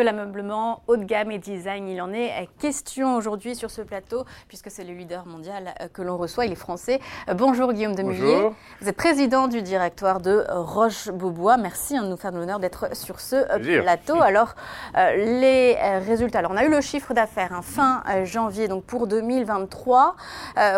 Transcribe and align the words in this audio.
de 0.00 0.04
l'ameublement 0.04 0.82
haut 0.86 0.96
de 0.96 1.04
gamme 1.04 1.30
et 1.30 1.38
design. 1.38 1.86
Il 1.86 2.00
en 2.00 2.10
est 2.10 2.48
question 2.58 3.16
aujourd'hui 3.16 3.54
sur 3.54 3.70
ce 3.70 3.82
plateau, 3.82 4.24
puisque 4.48 4.70
c'est 4.70 4.82
le 4.82 4.94
leader 4.94 5.26
mondial 5.26 5.74
euh, 5.78 5.88
que 5.92 6.00
l'on 6.00 6.16
reçoit, 6.16 6.46
il 6.46 6.52
est 6.52 6.54
français. 6.54 7.00
Euh, 7.28 7.34
bonjour 7.34 7.74
Guillaume 7.74 7.94
Demullier. 7.94 8.48
Vous 8.80 8.88
êtes 8.88 8.96
président 8.96 9.46
du 9.46 9.60
directoire 9.60 10.20
de 10.20 10.46
Roche-Beaubois. 10.48 11.58
Merci 11.58 11.98
hein, 11.98 12.04
de 12.04 12.08
nous 12.08 12.16
faire 12.16 12.32
l'honneur 12.32 12.60
d'être 12.60 12.96
sur 12.96 13.20
ce 13.20 13.36
euh, 13.36 13.82
plateau. 13.82 14.22
Alors, 14.22 14.54
les 14.94 15.76
résultats. 16.06 16.38
Alors, 16.38 16.52
on 16.52 16.56
a 16.56 16.64
eu 16.64 16.70
le 16.70 16.80
chiffre 16.80 17.12
d'affaires 17.12 17.52
hein, 17.52 17.60
fin 17.60 18.02
janvier, 18.24 18.68
donc 18.68 18.84
pour 18.84 19.06
2023, 19.06 20.16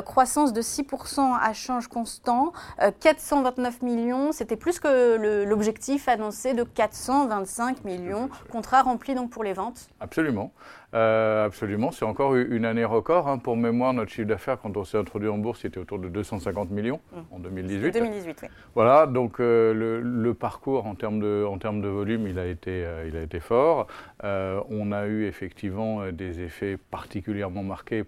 croissance 0.05 0.53
de 0.53 0.63
6% 0.63 1.39
à 1.41 1.53
change 1.53 1.87
constant, 1.87 2.53
429 3.01 3.83
millions. 3.83 4.33
C'était 4.33 4.57
plus 4.57 4.81
que 4.81 5.45
l'objectif 5.45 6.09
annoncé 6.09 6.55
de 6.55 6.65
425 6.65 7.85
millions. 7.85 8.29
Contrat 8.51 8.83
rempli 8.83 9.12
donc 9.15 9.31
pour 9.31 9.45
les 9.45 9.53
ventes 9.53 9.89
Absolument. 10.01 10.53
Euh, 10.95 11.47
absolument. 11.47 11.91
C'est 11.91 12.05
encore 12.05 12.35
une 12.35 12.65
année 12.65 12.85
record. 12.85 13.29
Hein. 13.29 13.39
Pour 13.39 13.57
mémoire, 13.57 13.93
notre 13.95 14.11
chiffre 14.11 14.29
d'affaires, 14.29 14.59
quand 14.61 14.77
on 14.77 14.85
s'est 14.85 14.99
introduit 14.99 15.29
en 15.29 15.39
bourse, 15.39 15.61
c'était 15.61 15.79
autour 15.79 15.99
de 15.99 16.09
250 16.09 16.71
millions 16.71 17.01
mmh. 17.13 17.35
en 17.35 17.39
2018. 17.39 17.93
2018, 17.93 18.39
oui. 18.43 18.49
Voilà, 18.75 19.07
donc 19.07 19.41
euh, 19.41 20.01
le, 20.03 20.35
parcours 20.35 20.87
en 20.87 20.95
termes, 20.95 21.21
de, 21.21 21.45
en 21.49 21.59
termes 21.59 21.81
de 21.81 21.89
volume, 21.89 22.27
il 22.27 22.39
a 22.39 22.47
été, 22.47 22.85
euh, 22.85 23.07
il 23.09 23.17
a 23.17 23.23
été 23.23 23.41
fort. 23.41 23.87
on 24.23 24.93
a 24.93 25.07
eu 25.07 25.27
effectivement 25.27 26.11
des 26.13 26.41
effets 26.41 26.77
particulièrement 26.91 27.63
marqués 27.63 28.05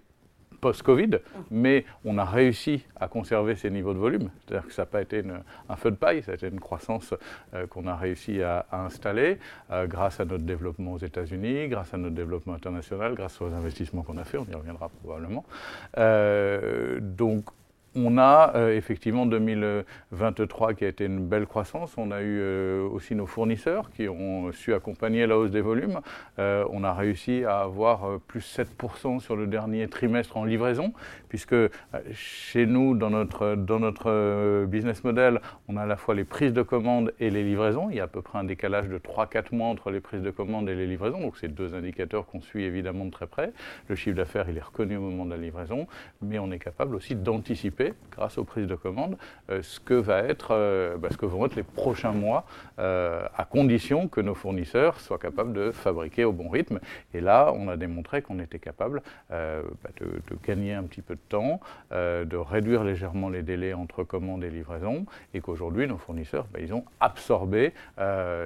post-Covid, 0.65 1.19
mais 1.51 1.85
on 2.03 2.17
a 2.17 2.25
réussi 2.25 2.83
à 2.99 3.07
conserver 3.07 3.55
ces 3.55 3.69
niveaux 3.69 3.93
de 3.93 3.99
volume. 3.99 4.31
C'est-à-dire 4.39 4.67
que 4.67 4.73
ça 4.73 4.81
n'a 4.81 4.87
pas 4.87 5.03
été 5.03 5.21
un 5.69 5.75
feu 5.75 5.91
de 5.91 5.95
paille, 5.95 6.23
ça 6.23 6.31
a 6.31 6.35
été 6.35 6.47
une 6.47 6.59
croissance 6.59 7.13
euh, 7.53 7.67
qu'on 7.67 7.85
a 7.85 7.95
réussi 7.95 8.41
à, 8.41 8.65
installer 8.71 9.37
euh, 9.69 9.85
grâce 9.85 10.19
à 10.19 10.25
notre 10.25 10.43
développement 10.43 10.93
aux 10.93 10.97
États-Unis, 10.97 11.67
grâce 11.67 11.93
à 11.93 11.97
notre 11.97 12.15
développement 12.15 12.55
international, 12.55 13.13
grâce 13.13 13.39
aux 13.41 13.53
investissements 13.53 14.01
qu'on 14.01 14.17
a 14.17 14.23
fait, 14.23 14.39
on 14.39 14.47
y 14.51 14.55
reviendra 14.55 14.89
probablement. 14.89 15.45
Euh, 15.99 16.99
donc 16.99 17.45
on 17.95 18.17
a 18.17 18.51
euh, 18.55 18.75
effectivement 18.75 19.25
2023 19.25 20.73
qui 20.73 20.85
a 20.85 20.87
été 20.87 21.05
une 21.05 21.25
belle 21.25 21.45
croissance. 21.45 21.93
On 21.97 22.11
a 22.11 22.21
eu 22.21 22.39
euh, 22.39 22.87
aussi 22.87 23.15
nos 23.15 23.25
fournisseurs 23.25 23.89
qui 23.91 24.09
ont 24.09 24.51
su 24.51 24.73
accompagner 24.73 25.25
la 25.27 25.37
hausse 25.37 25.51
des 25.51 25.61
volumes. 25.61 26.01
Euh, 26.39 26.65
on 26.71 26.83
a 26.83 26.93
réussi 26.93 27.45
à 27.45 27.59
avoir 27.59 28.19
plus 28.27 28.59
7% 28.59 29.19
sur 29.19 29.35
le 29.35 29.47
dernier 29.47 29.87
trimestre 29.87 30.37
en 30.37 30.43
livraison, 30.43 30.93
puisque 31.29 31.55
chez 32.13 32.65
nous, 32.65 32.95
dans 32.95 33.09
notre, 33.09 33.55
dans 33.55 33.79
notre 33.79 34.65
business 34.65 35.03
model, 35.03 35.39
on 35.67 35.77
a 35.77 35.83
à 35.83 35.85
la 35.85 35.95
fois 35.95 36.15
les 36.15 36.25
prises 36.25 36.53
de 36.53 36.61
commandes 36.61 37.13
et 37.19 37.29
les 37.29 37.43
livraisons. 37.43 37.89
Il 37.89 37.97
y 37.97 37.99
a 37.99 38.05
à 38.05 38.07
peu 38.07 38.21
près 38.21 38.39
un 38.39 38.43
décalage 38.43 38.89
de 38.89 38.97
3-4 38.97 39.55
mois 39.55 39.67
entre 39.67 39.91
les 39.91 40.01
prises 40.01 40.21
de 40.21 40.31
commandes 40.31 40.69
et 40.69 40.75
les 40.75 40.87
livraisons. 40.87 41.21
Donc 41.21 41.37
c'est 41.37 41.47
deux 41.47 41.73
indicateurs 41.73 42.25
qu'on 42.25 42.41
suit 42.41 42.63
évidemment 42.63 43.05
de 43.05 43.11
très 43.11 43.27
près. 43.27 43.53
Le 43.87 43.95
chiffre 43.95 44.17
d'affaires, 44.17 44.49
il 44.49 44.57
est 44.57 44.63
reconnu 44.63 44.97
au 44.97 45.01
moment 45.01 45.25
de 45.25 45.31
la 45.31 45.37
livraison, 45.37 45.87
mais 46.21 46.39
on 46.39 46.51
est 46.51 46.59
capable 46.59 46.95
aussi 46.95 47.15
d'anticiper 47.15 47.84
grâce 48.15 48.37
aux 48.37 48.43
prises 48.43 48.67
de 48.67 48.75
commandes, 48.75 49.17
euh, 49.49 49.61
ce, 49.61 49.79
que 49.79 49.93
va 49.93 50.19
être, 50.19 50.49
euh, 50.51 50.97
bah, 50.97 51.09
ce 51.11 51.17
que 51.17 51.25
vont 51.25 51.45
être 51.45 51.55
les 51.55 51.63
prochains 51.63 52.11
mois, 52.11 52.45
euh, 52.79 53.25
à 53.37 53.45
condition 53.45 54.07
que 54.07 54.21
nos 54.21 54.35
fournisseurs 54.35 54.99
soient 54.99 55.19
capables 55.19 55.53
de 55.53 55.71
fabriquer 55.71 56.25
au 56.25 56.31
bon 56.31 56.49
rythme. 56.49 56.79
Et 57.13 57.21
là, 57.21 57.51
on 57.53 57.67
a 57.67 57.77
démontré 57.77 58.21
qu'on 58.21 58.39
était 58.39 58.59
capable 58.59 59.01
bah, 59.29 59.89
de, 59.99 60.37
gagner 60.45 60.73
un 60.73 60.83
petit 60.83 61.01
peu 61.01 61.15
de 61.15 61.19
temps, 61.29 61.59
de 61.91 62.37
réduire 62.37 62.83
légèrement 62.83 63.29
les 63.29 63.41
délais 63.41 63.73
entre 63.73 64.03
commandes 64.03 64.43
et 64.43 64.49
livraison, 64.49 65.05
et 65.33 65.41
qu'aujourd'hui, 65.41 65.87
nos 65.87 65.97
fournisseurs, 65.97 66.45
bah, 66.51 66.59
ils 66.61 66.73
ont 66.73 66.85
absorbé 66.99 67.73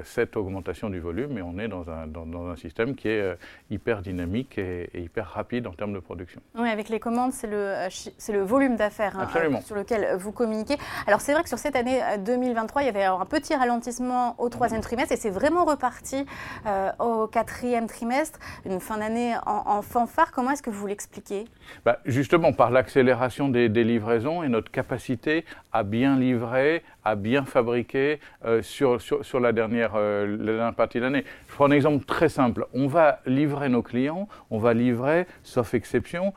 cette 0.04 0.38
augmentation 0.38 0.90
du 0.90 1.00
volume, 1.00 1.38
et 1.38 1.42
on 1.42 1.58
est 1.60 1.68
dans 1.68 1.90
un, 1.90 2.08
dans, 2.08 2.50
un 2.50 2.56
système 2.56 2.96
qui 2.96 3.10
est 3.10 3.38
hyper 3.70 4.02
dynamique 4.02 4.58
et, 4.58 4.90
hyper 4.94 5.28
rapide 5.28 5.68
en 5.68 5.74
termes 5.74 5.94
de 5.94 6.00
production. 6.00 6.42
Oui, 6.56 6.70
avec 6.70 6.90
les 6.90 7.00
commandes, 7.00 7.34
c'est 7.34 7.48
le, 7.48 7.88
le 8.32 8.44
volume 8.44 8.76
d'affaires. 8.76 9.18
Hein, 9.18 9.29
sur 9.66 9.76
lequel 9.76 10.16
vous 10.18 10.32
communiquez. 10.32 10.78
Alors 11.08 11.22
c'est 11.22 11.34
vrai 11.34 11.44
que 11.44 11.50
sur 11.50 11.58
cette 11.58 11.76
année 11.76 12.02
2023, 12.26 12.82
euh, 12.82 12.84
il 12.84 12.88
y 12.88 12.90
avait 12.90 13.04
un 13.04 13.26
petit 13.26 13.56
ralentissement 13.56 14.36
au 14.40 14.50
troisième 14.50 14.82
trimestre 14.82 15.14
et 15.14 15.18
c'est 15.18 15.30
vraiment 15.30 15.66
reparti 15.66 16.26
euh, 16.66 16.92
au 17.00 17.28
quatrième 17.28 17.88
trimestre, 17.88 18.40
une 18.66 18.80
fin 18.80 18.98
d'année 18.98 19.36
en, 19.46 19.82
fanfare. 19.82 20.32
Comment 20.32 20.52
est-ce 20.52 20.64
que 20.64 20.70
vous 20.70 20.88
l'expliquez? 20.88 21.46
Bah, 21.86 22.00
Justement 22.06 22.54
par 22.54 22.72
l'accélération 22.72 23.50
des, 23.50 23.70
livraisons 23.70 24.44
et 24.44 24.50
notre 24.50 24.72
capacité 24.72 25.46
à 25.72 25.84
bien 25.84 26.18
livrer, 26.18 26.84
à 27.06 27.16
bien 27.16 27.46
fabriquer 27.46 28.20
euh, 28.46 28.62
sur, 28.62 29.02
sur, 29.02 29.40
la, 29.40 29.52
dernière, 29.54 29.98
la 29.98 30.28
dernière 30.28 30.76
partie 30.76 31.00
de 31.00 31.04
l'année. 31.04 31.24
Je 31.48 31.54
prends 31.54 31.66
un 31.66 31.72
exemple 31.72 32.06
très 32.06 32.30
simple. 32.30 32.66
On 32.74 32.88
va 32.88 33.20
livrer 33.26 33.70
nos 33.70 33.82
clients, 33.82 34.28
on 34.50 34.58
va 34.58 34.74
livrer, 34.74 35.28
sauf 35.44 35.74
exception, 35.74 36.34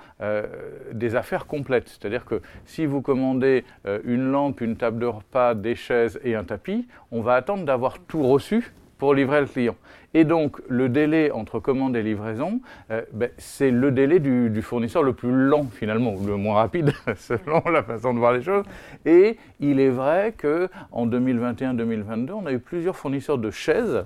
des 0.93 1.17
affaires 1.17 1.47
complètes. 1.47 1.89
C'est-à-dire 1.89 2.25
que 2.25 2.41
si 2.65 2.82
vous 2.87 3.03
commandez 3.03 3.65
euh, 3.87 4.01
une 4.05 4.31
lampe, 4.31 4.61
une 4.61 4.77
table 4.77 4.99
de 4.99 5.07
repas, 5.07 5.55
des 5.55 5.75
chaises 5.75 6.21
et 6.25 6.35
un 6.35 6.45
tapis, 6.45 6.87
on 7.11 7.21
va 7.21 7.35
attendre 7.35 7.65
d'avoir 7.65 7.99
tout 7.99 8.23
reçu 8.23 8.73
pour 8.99 9.15
livrer 9.15 9.41
le 9.41 9.47
client. 9.47 9.77
Et 10.15 10.25
donc, 10.25 10.61
le 10.69 10.89
délai 10.89 11.31
entre 11.31 11.59
commande 11.59 11.97
et 11.97 12.03
livraison, 12.03 12.61
euh, 12.91 13.03
ben, 13.13 13.31
c'est 13.39 13.71
le 13.71 13.91
délai 13.91 14.21
du, 14.21 14.63
fournisseur 14.63 15.03
le 15.03 15.13
plus 15.13 15.33
lent, 15.33 15.67
finalement, 15.73 16.15
ou 16.15 16.27
le 16.27 16.37
moins 16.37 16.55
rapide, 16.55 16.93
selon 17.17 17.63
la 17.71 17.83
façon 17.83 18.15
de 18.15 18.19
voir 18.19 18.33
les 18.33 18.43
choses. 18.43 18.65
Et 19.05 19.39
il 19.59 19.81
est 19.81 19.91
vrai 19.91 20.35
qu'en 20.41 21.07
2021-2022, 21.07 22.31
on 22.33 22.47
a 22.47 22.53
eu 22.53 22.59
plusieurs 22.59 22.97
fournisseurs 22.97 23.39
de 23.39 23.51
chaises 23.51 24.05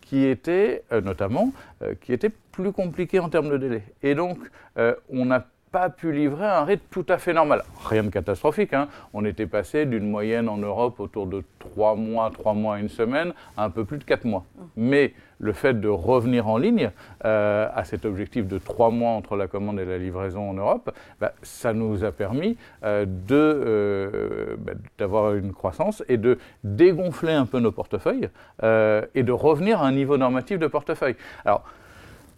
qui 0.00 0.26
étaient, 0.26 0.82
euh, 0.92 1.00
notamment, 1.00 1.52
qui 2.00 2.12
étaient 2.12 2.32
plus 2.50 2.72
compliqués 2.72 3.20
en 3.20 3.28
termes 3.28 3.50
de 3.50 3.56
délai. 3.56 3.82
Et 4.02 4.14
donc, 4.14 4.38
on 4.76 5.30
a 5.30 5.44
pas 5.72 5.88
pu 5.88 6.12
livrer 6.12 6.46
un 6.46 6.64
rythme 6.64 6.84
tout 6.90 7.06
à 7.08 7.16
fait 7.16 7.32
normal. 7.32 7.64
Rien 7.88 8.04
de 8.04 8.10
catastrophique. 8.10 8.74
Hein. 8.74 8.88
On 9.14 9.24
était 9.24 9.46
passé 9.46 9.86
d'une 9.86 10.08
moyenne 10.08 10.48
en 10.48 10.58
Europe 10.58 11.00
autour 11.00 11.26
de 11.26 11.42
3 11.58 11.96
mois, 11.96 12.30
3 12.30 12.52
mois, 12.52 12.78
une 12.78 12.90
semaine, 12.90 13.32
à 13.56 13.64
un 13.64 13.70
peu 13.70 13.86
plus 13.86 13.96
de 13.96 14.04
4 14.04 14.26
mois. 14.26 14.44
Mais 14.76 15.14
le 15.38 15.52
fait 15.52 15.80
de 15.80 15.88
revenir 15.88 16.46
en 16.46 16.58
ligne 16.58 16.90
euh, 17.24 17.68
à 17.74 17.84
cet 17.84 18.04
objectif 18.04 18.46
de 18.46 18.58
3 18.58 18.90
mois 18.90 19.12
entre 19.12 19.34
la 19.36 19.48
commande 19.48 19.80
et 19.80 19.84
la 19.86 19.98
livraison 19.98 20.50
en 20.50 20.54
Europe, 20.54 20.94
bah, 21.20 21.32
ça 21.42 21.72
nous 21.72 22.04
a 22.04 22.12
permis 22.12 22.56
euh, 22.84 23.06
euh, 23.30 24.56
bah, 24.58 24.72
d'avoir 24.98 25.34
une 25.34 25.52
croissance 25.52 26.04
et 26.08 26.18
de 26.18 26.38
dégonfler 26.64 27.32
un 27.32 27.46
peu 27.46 27.58
nos 27.60 27.72
portefeuilles 27.72 28.28
et 28.62 29.22
de 29.22 29.32
revenir 29.32 29.80
à 29.82 29.86
un 29.86 29.92
niveau 29.92 30.18
normatif 30.18 30.58
de 30.58 30.66
portefeuille. 30.66 31.16
Alors, 31.44 31.64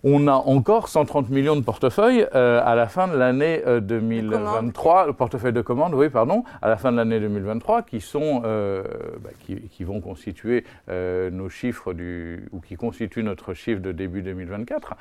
on 0.05 0.29
a 0.29 0.35
encore 0.35 0.89
130 0.89 1.31
millions 1.31 1.57
de 1.57 1.63
portefeuilles 1.63 2.27
euh, 2.35 2.61
à 2.63 2.75
la 2.75 2.87
fin 2.87 3.09
de 3.09 3.17
l'année 3.17 3.63
2023, 3.81 5.07
le 5.07 5.13
portefeuille 5.15 5.55
de 5.55 5.63
commandes, 5.63 5.95
oui, 5.95 6.11
pardon, 6.11 6.45
à 6.61 6.69
la 6.69 6.77
fin 6.77 6.93
de 6.93 6.99
l'année 6.99 7.19
2023, 7.19 7.83
qui 7.83 8.01
sont, 8.01 8.43
euh, 8.45 8.85
bah, 9.23 9.31
qui, 9.41 9.85
vont 9.85 10.01
constituer 10.01 10.65
euh, 10.91 11.31
nos 11.31 11.49
chiffres 11.49 11.95
du, 11.95 12.47
ou 12.53 12.61
qui 12.61 12.77
constituent 12.77 13.23
notre 13.23 13.55
chiffre 13.55 13.81
de 13.81 13.93
début 13.93 14.23
2024. 14.23 14.95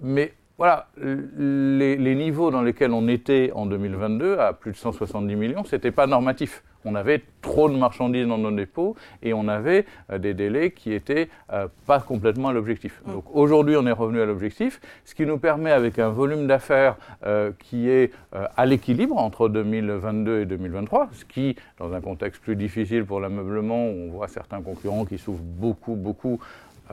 mais 0.00 0.32
voilà, 0.58 0.88
les, 0.96 2.14
niveaux 2.14 2.50
dans 2.50 2.62
lesquels 2.62 2.92
on 2.92 3.08
était 3.08 3.52
en 3.54 3.66
2022, 3.66 4.38
à 4.38 4.54
plus 4.54 4.72
de 4.72 4.76
170 4.76 5.36
millions, 5.36 5.64
ce 5.64 5.76
n'était 5.76 5.90
pas 5.90 6.06
normatif. 6.06 6.64
On 6.86 6.94
avait 6.94 7.22
trop 7.42 7.68
de 7.68 7.76
marchandises 7.76 8.26
dans 8.26 8.38
nos 8.38 8.50
dépôts 8.50 8.96
et 9.22 9.34
on 9.34 9.48
avait 9.48 9.84
euh, 10.10 10.18
des 10.18 10.34
délais 10.34 10.70
qui 10.70 10.90
n'étaient 10.90 11.28
euh, 11.52 11.68
pas 11.86 12.00
complètement 12.00 12.48
à 12.48 12.52
l'objectif. 12.52 13.02
Mm. 13.04 13.12
Donc 13.12 13.24
aujourd'hui, 13.34 13.76
on 13.76 13.86
est 13.86 13.92
revenu 13.92 14.20
à 14.20 14.26
l'objectif, 14.26 14.80
ce 15.04 15.14
qui 15.14 15.26
nous 15.26 15.38
permet, 15.38 15.70
avec 15.70 15.98
un 15.98 16.08
volume 16.08 16.46
d'affaires 16.46 16.96
euh, 17.26 17.52
qui 17.58 17.90
est 17.90 18.12
à 18.56 18.66
l'équilibre 18.66 19.16
entre 19.16 19.48
2022 19.48 20.40
et 20.40 20.46
2023, 20.46 21.08
ce 21.12 21.24
qui, 21.24 21.56
dans 21.78 21.92
un 21.92 22.00
contexte 22.00 22.40
plus 22.40 22.56
difficile 22.56 23.04
pour 23.04 23.20
l'ameublement, 23.20 23.86
où 23.86 24.08
on 24.08 24.10
voit 24.10 24.28
certains 24.28 24.62
concurrents 24.62 25.04
qui 25.04 25.18
souffrent 25.18 25.42
beaucoup, 25.42 25.94
beaucoup, 25.94 26.40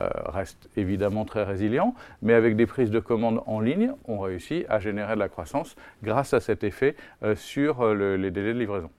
euh, 0.00 0.08
reste 0.26 0.68
évidemment 0.76 1.24
très 1.24 1.44
résilient, 1.44 1.94
mais 2.20 2.34
avec 2.34 2.56
des 2.56 2.66
prises 2.66 2.90
de 2.90 2.98
commandes 2.98 3.42
en 3.46 3.60
ligne, 3.60 3.92
on 4.06 4.18
réussit 4.18 4.66
à 4.68 4.80
générer 4.80 5.14
de 5.14 5.20
la 5.20 5.28
croissance 5.28 5.76
grâce 6.02 6.34
à 6.34 6.40
cet 6.40 6.64
effet 6.64 6.96
euh, 7.22 7.36
sur 7.36 7.82
euh, 7.82 8.16
les 8.16 8.32
délais 8.32 8.54
de 8.54 8.58
livraison. 8.58 8.90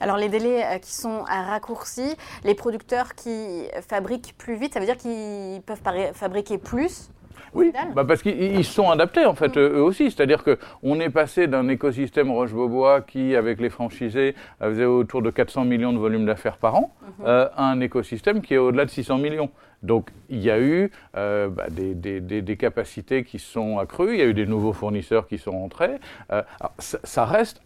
Alors 0.00 0.16
les 0.16 0.28
délais 0.28 0.80
qui 0.80 0.92
sont 0.92 1.22
raccourcis, 1.22 2.16
les 2.44 2.54
producteurs 2.54 3.14
qui 3.14 3.64
fabriquent 3.86 4.34
plus 4.38 4.56
vite, 4.56 4.74
ça 4.74 4.80
veut 4.80 4.86
dire 4.86 4.96
qu'ils 4.96 5.62
peuvent 5.62 5.80
fabriquer 6.14 6.58
plus 6.58 7.10
oui, 7.52 7.72
bah 7.94 8.04
parce 8.04 8.22
qu'ils 8.22 8.64
sont 8.64 8.90
adaptés 8.90 9.24
en 9.26 9.34
fait 9.34 9.56
mm. 9.56 9.60
eux 9.60 9.82
aussi. 9.82 10.10
C'est-à-dire 10.10 10.44
qu'on 10.44 11.00
est 11.00 11.10
passé 11.10 11.46
d'un 11.46 11.68
écosystème 11.68 12.30
Roche-Beaubois 12.30 13.00
qui, 13.00 13.34
avec 13.34 13.60
les 13.60 13.70
franchisés, 13.70 14.34
faisait 14.60 14.84
autour 14.84 15.22
de 15.22 15.30
400 15.30 15.64
millions 15.64 15.92
de 15.92 15.98
volume 15.98 16.26
d'affaires 16.26 16.58
par 16.58 16.76
an, 16.76 16.94
mm-hmm. 17.22 17.48
à 17.56 17.64
un 17.64 17.80
écosystème 17.80 18.40
qui 18.40 18.54
est 18.54 18.58
au-delà 18.58 18.84
de 18.84 18.90
600 18.90 19.18
millions. 19.18 19.50
Donc 19.82 20.10
il 20.28 20.40
y 20.40 20.50
a 20.50 20.60
eu 20.60 20.90
euh, 21.16 21.48
bah, 21.48 21.66
des, 21.70 22.56
capacités 22.56 23.24
qui 23.24 23.38
sont 23.38 23.78
accrues, 23.78 24.14
il 24.14 24.18
y 24.18 24.22
a 24.22 24.26
eu 24.26 24.34
des 24.34 24.46
nouveaux 24.46 24.74
fournisseurs 24.74 25.26
qui 25.26 25.38
sont 25.38 25.54
entrés. 25.54 25.96
Euh, 26.32 26.42
ça, 26.78 27.24
reste 27.24 27.62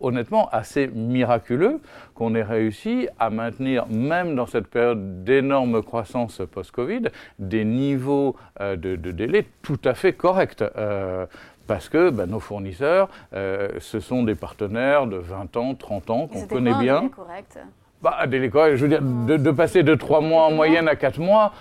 honnêtement 0.00 0.48
assez 0.50 0.88
miraculeux 0.88 1.80
qu'on 2.14 2.34
ait 2.34 2.42
réussi 2.42 3.08
à 3.18 3.30
maintenir, 3.30 3.86
même 3.88 4.34
dans 4.34 4.46
cette 4.46 4.66
période 4.66 5.24
d'énorme 5.24 5.82
croissance 5.82 6.42
post-Covid, 6.50 7.02
des 7.38 7.64
niveaux 7.64 8.36
euh, 8.60 8.76
de, 8.76 8.96
délai 8.96 9.46
tout 9.62 9.80
à 9.84 9.94
fait 9.94 10.12
corrects. 10.12 10.62
Euh, 10.76 11.26
parce 11.66 11.88
que 11.88 12.10
ben, 12.10 12.26
nos 12.26 12.40
fournisseurs, 12.40 13.08
euh, 13.34 13.68
ce 13.78 14.00
sont 14.00 14.22
des 14.22 14.34
partenaires 14.34 15.06
de 15.06 15.16
20 15.16 15.56
ans, 15.56 15.74
30 15.74 16.10
ans 16.10 16.26
qu'on 16.26 16.46
connaît 16.46 16.74
bien. 16.74 17.08
Correct? 17.08 17.58
Bah, 18.00 18.16
je 18.30 18.76
veux 18.76 18.88
dire, 18.88 19.02
de, 19.02 19.50
passer 19.50 19.82
de 19.82 19.94
3 19.94 20.20
mois 20.20 20.44
en 20.44 20.52
moyenne 20.52 20.86
à 20.86 20.94
4 20.94 21.18
mois, 21.18 21.52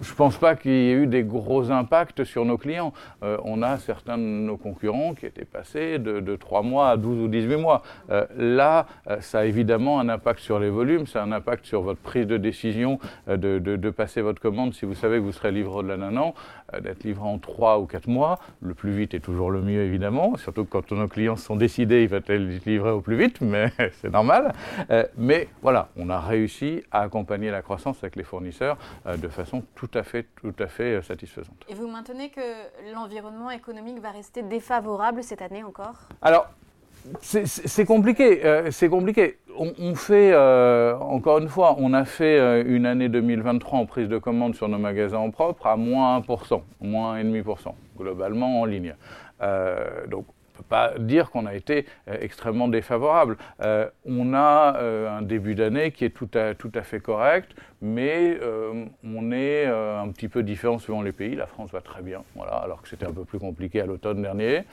je 0.00 0.10
ne 0.10 0.16
pense 0.16 0.36
pas 0.36 0.56
qu'il 0.56 0.72
y 0.72 0.90
ait 0.90 0.92
eu 0.92 1.06
des 1.06 1.22
gros 1.22 1.70
impacts 1.70 2.24
sur 2.24 2.44
nos 2.44 2.58
clients. 2.58 2.92
Euh, 3.22 3.36
on 3.44 3.62
a 3.62 3.78
certains 3.78 4.18
de 4.18 4.22
nos 4.22 4.56
concurrents 4.56 5.14
qui 5.14 5.24
étaient 5.24 5.44
passés 5.44 6.00
de, 6.00 6.18
de 6.18 6.36
3 6.36 6.62
mois 6.62 6.90
à 6.90 6.96
12 6.96 7.20
ou 7.20 7.28
18 7.28 7.56
mois. 7.56 7.82
Euh, 8.10 8.26
là, 8.36 8.86
euh, 9.08 9.20
ça 9.20 9.40
a 9.40 9.44
évidemment 9.44 10.00
un 10.00 10.08
impact 10.08 10.40
sur 10.40 10.58
les 10.58 10.68
volumes, 10.68 11.06
ça 11.06 11.22
a 11.22 11.24
un 11.24 11.32
impact 11.32 11.64
sur 11.64 11.82
votre 11.82 12.00
prise 12.00 12.26
de 12.26 12.36
décision 12.36 12.98
de, 13.28 13.58
de, 13.58 13.90
passer 13.90 14.20
votre 14.20 14.40
commande 14.40 14.74
si 14.74 14.84
vous 14.84 14.94
savez 14.94 15.18
que 15.18 15.22
vous 15.22 15.32
serez 15.32 15.52
livré 15.52 15.76
au-delà 15.76 15.96
d'un 15.96 16.16
an, 16.16 16.34
d'être 16.82 17.04
livré 17.04 17.24
en 17.24 17.38
3 17.38 17.78
ou 17.78 17.86
4 17.86 18.08
mois. 18.08 18.38
Le 18.62 18.74
plus 18.74 18.92
vite 18.92 19.14
est 19.14 19.20
toujours 19.20 19.50
le 19.50 19.60
mieux, 19.60 19.82
évidemment, 19.82 20.36
surtout 20.36 20.64
quand 20.64 20.90
nos 20.92 21.08
clients 21.08 21.36
sont 21.36 21.56
décidés, 21.56 22.02
ils 22.02 22.08
vont 22.08 22.16
être 22.16 22.32
livrés 22.32 22.90
au 22.90 23.00
plus 23.00 23.16
vite, 23.16 23.40
mais 23.40 23.70
c'est 24.00 24.10
normal. 24.10 24.52
mais 25.16 25.48
voilà, 25.62 25.88
on 25.96 26.10
a 26.10 26.18
réussi 26.20 26.82
à 26.90 27.02
accompagner 27.02 27.50
la 27.50 27.62
croissance 27.62 27.98
avec 28.02 28.16
les 28.16 28.24
fournisseurs 28.24 28.76
euh, 29.06 29.16
de 29.16 29.28
façon 29.28 29.62
tout 29.74 29.90
à 29.94 30.02
fait, 30.02 30.26
tout 30.40 30.54
à 30.58 30.66
fait 30.66 30.96
euh, 30.96 31.02
satisfaisante. 31.02 31.64
Et 31.68 31.74
vous 31.74 31.86
maintenez 31.86 32.30
que 32.30 32.40
l'environnement 32.92 33.50
économique 33.50 34.00
va 34.00 34.10
rester 34.10 34.42
défavorable 34.42 35.22
cette 35.22 35.42
année 35.42 35.62
encore? 35.62 36.08
Alors, 36.20 36.48
c'est 37.20 37.84
compliqué. 37.84 38.44
Euh, 38.44 38.70
c'est 38.70 38.88
compliqué. 38.88 39.38
On, 39.56 39.94
fait, 39.94 40.34
encore 40.34 41.38
une 41.38 41.48
fois, 41.48 41.76
on 41.78 41.92
a 41.92 42.04
fait 42.04 42.62
une 42.62 42.86
année 42.86 43.08
2023 43.08 43.78
en 43.78 43.86
prise 43.86 44.08
de 44.08 44.16
commande 44.18 44.54
sur 44.54 44.66
nos 44.66 44.78
magasins 44.78 45.18
en 45.18 45.30
propre 45.30 45.66
à 45.66 45.76
moins 45.76 46.20
1%, 46.20 46.62
moins 46.80 47.22
1,5%, 47.22 47.74
globalement 47.98 48.62
en 48.62 48.64
ligne. 48.64 48.94
donc, 50.08 50.24
pas 50.62 50.92
dire 50.98 51.30
qu'on 51.30 51.46
a 51.46 51.54
été 51.54 51.86
euh, 52.08 52.16
extrêmement 52.20 52.68
défavorable. 52.68 53.36
Euh, 53.60 53.88
on 54.06 54.34
a 54.34 54.76
euh, 54.76 55.18
un 55.18 55.22
début 55.22 55.54
d'année 55.54 55.92
qui 55.92 56.04
est 56.04 56.10
tout 56.10 56.30
à, 56.34 56.54
tout 56.54 56.72
à 56.74 56.82
fait 56.82 57.00
correct, 57.00 57.52
mais 57.80 58.38
on 59.04 59.32
est 59.32 59.66
un 59.66 60.08
petit 60.08 60.28
peu 60.28 60.42
différent 60.42 60.78
suivant 60.78 61.02
les 61.02 61.12
pays. 61.12 61.34
La 61.34 61.46
France 61.46 61.70
va 61.72 61.80
très 61.80 62.02
bien, 62.02 62.22
voilà, 62.36 62.52
alors 62.52 62.82
que 62.82 62.88
c'était 62.88 63.06
un 63.06 63.12
peu 63.12 63.24
plus 63.24 63.38
compliqué 63.38 63.80
à 63.80 63.86
l'automne 63.86 64.22
dernier. 64.22 64.64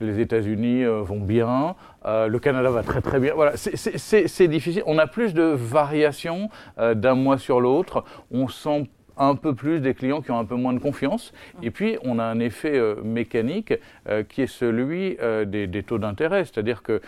Les 0.00 0.18
États-Unis 0.20 0.84
vont 0.84 1.20
bien, 1.20 1.76
le 2.04 2.36
Canada 2.38 2.70
va 2.70 2.82
très 2.82 3.00
très 3.00 3.20
bien. 3.20 3.34
Voilà, 3.34 3.52
c'est 3.56 4.48
difficile. 4.48 4.82
On 4.86 4.98
a 4.98 5.06
plus 5.06 5.32
de 5.32 5.44
variations 5.44 6.50
d'un 6.76 7.14
mois 7.14 7.38
sur 7.38 7.60
l'autre. 7.60 8.04
On 8.32 8.48
sent 8.48 8.88
un 9.16 9.36
peu 9.36 9.54
plus 9.54 9.80
des 9.80 9.94
clients 9.94 10.22
qui 10.22 10.30
ont 10.30 10.38
un 10.38 10.44
peu 10.44 10.56
moins 10.56 10.72
de 10.72 10.78
confiance. 10.78 11.32
Et 11.62 11.70
puis, 11.70 11.98
on 12.02 12.18
a 12.18 12.24
un 12.24 12.40
effet 12.40 12.76
euh, 12.76 12.96
mécanique 13.02 13.74
euh, 14.08 14.22
qui 14.22 14.42
est 14.42 14.46
celui 14.46 15.16
euh, 15.20 15.44
des, 15.44 15.82
taux 15.82 15.98
d'intérêt. 15.98 16.44
C'est-à-dire 16.44 16.82
que 16.82 17.00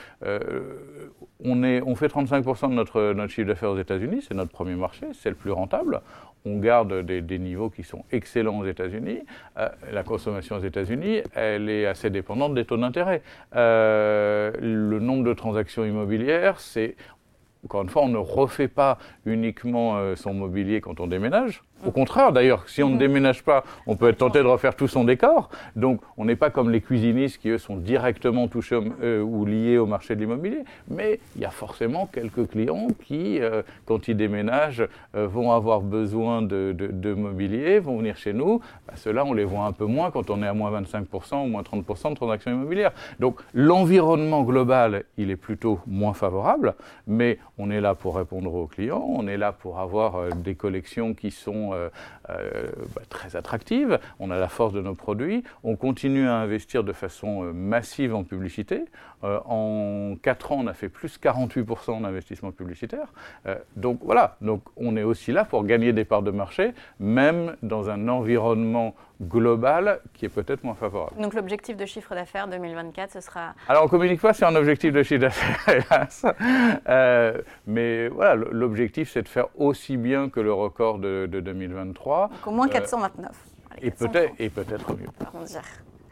on, 1.44 1.94
fait 1.94 2.08
35% 2.08 2.70
de 2.70 2.75
notre, 2.75 3.12
notre 3.12 3.32
chiffre 3.32 3.49
d'affaires 3.49 3.70
aux 3.70 3.79
États-Unis, 3.79 4.25
c'est 4.26 4.35
notre 4.35 4.50
premier 4.50 4.75
marché, 4.75 5.06
c'est 5.14 5.31
le 5.31 5.35
plus 5.35 5.50
rentable. 5.50 6.00
On 6.44 6.58
garde 6.58 7.05
des, 7.05 7.23
des 7.23 7.38
niveaux 7.38 7.70
qui 7.70 7.82
sont 7.82 8.05
excellents 8.12 8.59
aux 8.59 8.67
États-Unis. 8.67 9.20
la 9.56 10.02
consommation 10.02 10.56
aux 10.56 10.61
États-Unis, 10.61 11.23
elle 11.35 11.69
est 11.69 11.87
assez 11.87 12.11
dépendante 12.11 12.55
des 12.55 12.64
taux 12.64 12.76
d'intérêt. 12.76 13.23
le 13.55 14.99
nombre 15.00 15.25
de 15.25 15.32
transactions 15.32 15.85
immobilières, 15.85 16.61
c'est 16.61 16.97
encore 17.64 17.82
une 17.82 17.88
fois, 17.88 18.02
on 18.02 18.09
ne 18.09 18.19
refait 18.19 18.69
pas 18.69 18.99
uniquement 19.25 20.14
son 20.14 20.35
mobilier 20.35 20.81
quand 20.81 21.00
on 21.00 21.09
déménage. 21.09 21.62
Au 21.84 21.90
contraire, 21.90 22.32
d'ailleurs, 22.32 22.69
si 22.69 22.82
on 22.82 22.88
ne 22.88 22.94
mhm. 22.94 22.99
déménage 22.99 23.43
pas, 23.43 23.62
on 23.87 23.96
peut 23.96 24.08
être 24.08 24.19
tenté 24.19 24.38
de 24.38 24.46
refaire 24.46 24.75
tout 24.75 24.88
son 24.88 25.05
décor. 25.05 25.50
Donc, 25.76 26.00
on 26.17 26.25
n'est 26.25 26.37
pas 26.37 26.49
comme 26.49 26.70
les 26.70 26.81
cuisinistes 26.81 27.38
qui, 27.38 27.50
eux, 27.50 27.58
sont 27.58 27.76
directement 27.76 28.49
touchés 28.49 28.78
euh, 29.02 29.20
ou 29.20 29.44
liés 29.44 29.76
au 29.76 29.84
marché 29.84 30.14
de 30.14 30.20
l'immobilier. 30.20 30.64
Mais 30.88 31.20
il 31.37 31.43
y 31.43 31.44
a 31.44 31.50
forcément 31.50 32.06
quelques 32.06 32.49
clients 32.49 32.87
qui, 33.05 33.40
euh, 33.40 33.62
quand 33.84 34.08
ils 34.08 34.17
déménagent, 34.17 34.88
euh, 35.14 35.26
vont 35.26 35.52
avoir 35.52 35.82
besoin 35.82 36.40
de, 36.40 36.75
mobilier, 37.14 37.78
vont 37.78 37.99
venir 37.99 38.17
chez 38.17 38.32
nous. 38.32 38.61
Bah, 38.87 38.94
Ceux-là, 38.96 39.25
on 39.26 39.34
les 39.34 39.44
voit 39.44 39.67
un 39.67 39.73
peu 39.73 39.84
moins 39.84 40.11
quand 40.11 40.31
on 40.31 40.43
est 40.43 40.46
à 40.46 40.55
moins 40.55 40.70
25% 40.81 41.44
ou 41.44 41.49
moins 41.49 41.62
30% 41.62 42.11
de 42.11 42.14
transactions 42.14 42.52
immobilières. 42.52 42.93
Donc, 43.20 43.40
l'environnement 43.52 44.44
global, 44.44 45.05
il 45.19 45.31
est 45.31 45.37
plutôt 45.37 45.81
moins 45.87 46.14
favorable. 46.14 46.75
Mais 47.06 47.38
on 47.58 47.70
est 47.70 47.82
là 47.82 47.94
pour 47.94 48.17
répondre 48.17 48.55
aux 48.55 48.67
clients. 48.67 49.06
On 49.06 49.28
est 49.28 49.37
là 49.37 49.52
pour 49.52 49.78
avoir 49.78 50.34
des 50.34 50.55
collections 50.55 51.12
qui 51.12 51.31
sont 51.31 51.65
euh, 51.74 51.88
euh, 52.30 52.70
bah, 52.94 53.02
très 53.08 53.36
attractive, 53.36 53.98
on 54.18 54.30
a 54.30 54.38
la 54.38 54.48
force 54.48 54.72
de 54.72 54.80
nos 54.80 54.94
produits, 54.94 55.44
on 55.64 55.76
continue 55.76 56.28
à 56.28 56.36
investir 56.36 56.84
de 56.84 56.92
façon 56.92 57.44
euh, 57.44 57.52
massive 57.52 58.14
en 58.14 58.24
publicité. 58.24 58.84
en 59.22 60.14
4 60.22 60.52
ans, 60.52 60.58
on 60.60 60.66
a 60.66 60.74
fait 60.74 60.88
plus 60.88 61.18
48% 61.18 62.02
d'investissement 62.02 62.52
publicitaire. 62.52 63.12
donc 63.76 63.98
voilà, 64.02 64.36
donc 64.40 64.62
on 64.76 64.96
est 64.96 65.02
aussi 65.02 65.32
là 65.32 65.44
pour 65.44 65.64
gagner 65.64 65.92
des 65.92 66.04
parts 66.04 66.22
de 66.22 66.30
marché, 66.30 66.74
même 67.00 67.56
dans 67.62 67.90
un 67.90 68.08
environnement 68.08 68.94
global 69.22 70.00
qui 70.14 70.26
est 70.26 70.28
peut-être 70.28 70.64
moins 70.64 70.74
favorable. 70.74 71.20
Donc 71.20 71.34
l'objectif 71.34 71.76
de 71.76 71.86
chiffre 71.86 72.14
d'affaires 72.14 72.48
2024, 72.48 73.12
ce 73.12 73.20
sera... 73.20 73.54
Alors 73.68 73.82
on 73.82 73.86
ne 73.86 73.90
communique 73.90 74.20
pas 74.20 74.34
sur 74.34 74.46
un 74.46 74.54
objectif 74.56 74.92
de 74.92 75.02
chiffre 75.02 75.20
d'affaires, 75.20 75.68
hélas. 75.90 76.26
Euh, 76.88 77.40
mais 77.66 78.08
voilà, 78.08 78.34
l'objectif 78.34 79.10
c'est 79.12 79.22
de 79.22 79.28
faire 79.28 79.46
aussi 79.56 79.96
bien 79.96 80.28
que 80.28 80.40
le 80.40 80.52
record 80.52 80.98
de, 80.98 81.26
2023. 81.26 82.28
Donc 82.28 82.46
au 82.46 82.50
moins 82.50 82.68
429. 82.68 83.30
Euh, 83.30 83.74
et 83.82 83.90
peut-être 83.90 84.32
et 84.38 84.48
peut-être 84.48 84.96
mieux. 84.96 85.06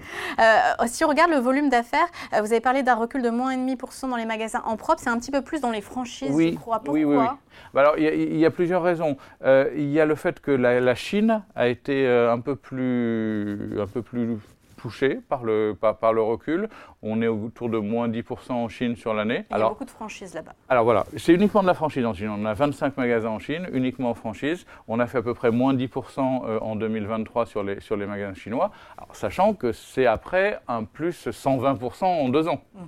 Euh, 0.41 0.87
si 0.87 1.05
on 1.05 1.09
regarde 1.09 1.31
le 1.31 1.39
volume 1.39 1.69
d'affaires, 1.69 2.07
vous 2.33 2.53
avez 2.53 2.61
parlé 2.61 2.83
d'un 2.83 2.97
recul 2.97 3.23
de 3.23 3.31
moins 3.31 3.57
1,5% 3.57 4.11
dans 4.11 4.17
les 4.17 4.25
magasins 4.25 4.63
en 4.65 4.77
propre, 4.77 5.01
c'est 5.01 5.11
un 5.11 5.19
petit 5.19 5.31
peu 5.31 5.43
plus 5.43 5.61
dans 5.61 5.71
les 5.71 5.81
franchises, 5.81 6.31
oui, 6.33 6.53
je 6.55 6.59
crois. 6.59 6.81
Pourquoi 6.81 6.95
oui, 6.95 7.05
oui, 7.05 7.17
oui. 7.17 7.27
Bah 7.73 7.81
alors, 7.83 7.99
il 7.99 8.37
y, 8.37 8.47
a 8.47 8.51
plusieurs 8.51 8.83
raisons. 8.83 9.17
Euh, 9.45 9.71
il 9.77 9.91
y 9.91 10.01
a 10.01 10.07
le 10.07 10.15
fait 10.15 10.41
que 10.41 10.51
la, 10.51 10.95
Chine 10.95 11.43
a 11.55 11.69
été 11.69 12.07
euh, 12.07 12.33
un 12.33 12.41
peu 12.41 12.57
plus, 12.57 13.81
un 13.81 13.87
peu 13.87 14.03
plus 14.03 14.39
touchée 14.85 15.19
par 15.31 15.45
le, 15.45 15.75
par, 15.81 16.13
le 16.13 16.21
recul. 16.21 16.69
On 17.03 17.23
est 17.23 17.27
autour 17.27 17.71
de 17.71 17.79
moins 17.79 18.07
10% 18.07 18.53
en 18.53 18.69
Chine 18.69 18.97
sur 18.97 19.15
l'année. 19.15 19.47
Il 19.51 19.57
y 19.57 19.63
a 19.63 19.67
beaucoup 19.67 19.87
de 19.87 19.91
franchises 19.91 20.35
là-bas. 20.35 20.53
Alors 20.69 20.85
voilà, 20.85 21.07
c'est 21.17 21.33
uniquement 21.33 21.63
de 21.63 21.67
la 21.69 21.73
franchise 21.73 22.05
en 22.05 22.13
Chine. 22.13 22.29
On 22.29 22.45
a 22.45 22.53
25 22.53 22.99
magasins 22.99 23.31
en 23.31 23.39
Chine, 23.39 23.67
uniquement 23.73 24.11
en 24.11 24.15
franchise. 24.15 24.67
On 24.87 25.01
a 25.01 25.07
fait 25.07 25.17
à 25.19 25.23
peu 25.23 25.33
près 25.33 25.51
moins 25.51 25.73
10% 25.73 26.43
euh, 26.45 26.59
en 26.61 26.77
2023 26.77 27.47
sur 27.47 27.63
les, 27.63 27.81
sur 27.81 27.97
les 27.97 28.05
magasins 28.05 28.35
chinois, 28.35 28.73
alors, 28.99 29.17
sachant 29.17 29.55
que 29.55 29.73
c'est 29.73 30.05
après 30.05 30.61
un 30.69 30.85
plus 30.85 31.29
120% 31.29 32.05
en 32.05 32.29
deux 32.29 32.47
ans. 32.47 32.61
Mmh. 32.75 32.79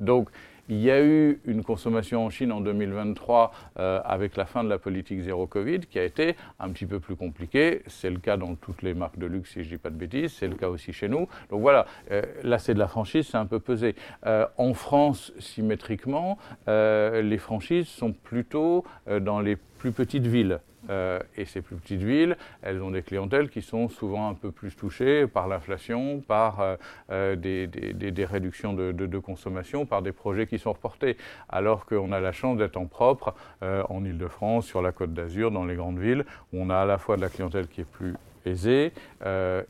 Donc, 0.00 0.30
il 0.68 0.80
y 0.80 0.90
a 0.90 1.04
eu 1.04 1.40
une 1.44 1.62
consommation 1.62 2.24
en 2.24 2.30
Chine 2.30 2.52
en 2.52 2.60
2023 2.60 3.52
euh, 3.78 4.00
avec 4.04 4.36
la 4.36 4.46
fin 4.46 4.64
de 4.64 4.68
la 4.68 4.78
politique 4.78 5.20
zéro 5.20 5.46
Covid 5.46 5.80
qui 5.80 5.98
a 5.98 6.04
été 6.04 6.36
un 6.58 6.70
petit 6.70 6.86
peu 6.86 7.00
plus 7.00 7.16
compliquée. 7.16 7.82
C'est 7.86 8.10
le 8.10 8.18
cas 8.18 8.36
dans 8.36 8.54
toutes 8.54 8.82
les 8.82 8.94
marques 8.94 9.18
de 9.18 9.26
luxe, 9.26 9.50
si 9.52 9.62
je 9.62 9.68
ne 9.68 9.74
dis 9.74 9.78
pas 9.78 9.90
de 9.90 9.96
bêtises. 9.96 10.32
C'est 10.32 10.48
le 10.48 10.54
cas 10.54 10.68
aussi 10.68 10.92
chez 10.92 11.08
nous. 11.08 11.28
Donc 11.50 11.60
voilà, 11.60 11.86
euh, 12.10 12.22
là 12.42 12.58
c'est 12.58 12.74
de 12.74 12.78
la 12.78 12.88
franchise, 12.88 13.28
c'est 13.30 13.36
un 13.36 13.46
peu 13.46 13.60
pesé. 13.60 13.94
Euh, 14.26 14.46
en 14.56 14.74
France, 14.74 15.32
symétriquement, 15.38 16.38
les 16.66 17.38
franchises 17.38 17.88
sont 17.88 18.12
plutôt 18.12 18.84
dans 19.20 19.40
les 19.40 19.56
plus 19.56 19.92
petites 19.92 20.26
villes. 20.26 20.60
Euh, 20.90 21.20
et 21.36 21.44
ces 21.44 21.62
plus 21.62 21.76
petites 21.76 22.02
villes, 22.02 22.36
elles 22.62 22.82
ont 22.82 22.90
des 22.90 23.02
clientèles 23.02 23.48
qui 23.48 23.62
sont 23.62 23.88
souvent 23.88 24.28
un 24.28 24.34
peu 24.34 24.50
plus 24.50 24.74
touchées 24.76 25.26
par 25.26 25.48
l'inflation, 25.48 26.20
par 26.20 26.60
euh, 26.60 26.76
euh, 27.10 27.36
des, 27.36 28.24
réductions 28.24 28.74
de, 28.74 29.18
consommation, 29.18 29.86
par 29.86 30.02
des 30.02 30.12
projets 30.12 30.46
qui 30.46 30.58
sont 30.58 30.72
reportés. 30.72 31.16
Alors 31.48 31.86
qu'on 31.86 32.12
a 32.12 32.20
la 32.20 32.32
chance 32.32 32.58
d'être 32.58 32.76
en 32.76 32.86
propre 32.86 33.34
en 33.62 34.04
Ile-de-France, 34.04 34.66
sur 34.66 34.82
la 34.82 34.92
Côte 34.92 35.14
d'Azur, 35.14 35.50
dans 35.50 35.64
les 35.64 35.76
grandes 35.76 35.98
villes, 35.98 36.24
où 36.52 36.60
on 36.60 36.70
a 36.70 36.78
à 36.78 36.84
la 36.84 36.98
fois 36.98 37.16
de 37.16 37.22
la 37.22 37.28
clientèle 37.28 37.68
qui 37.68 37.82
est 37.82 37.90
plus 37.90 38.14
aisée, 38.44 38.92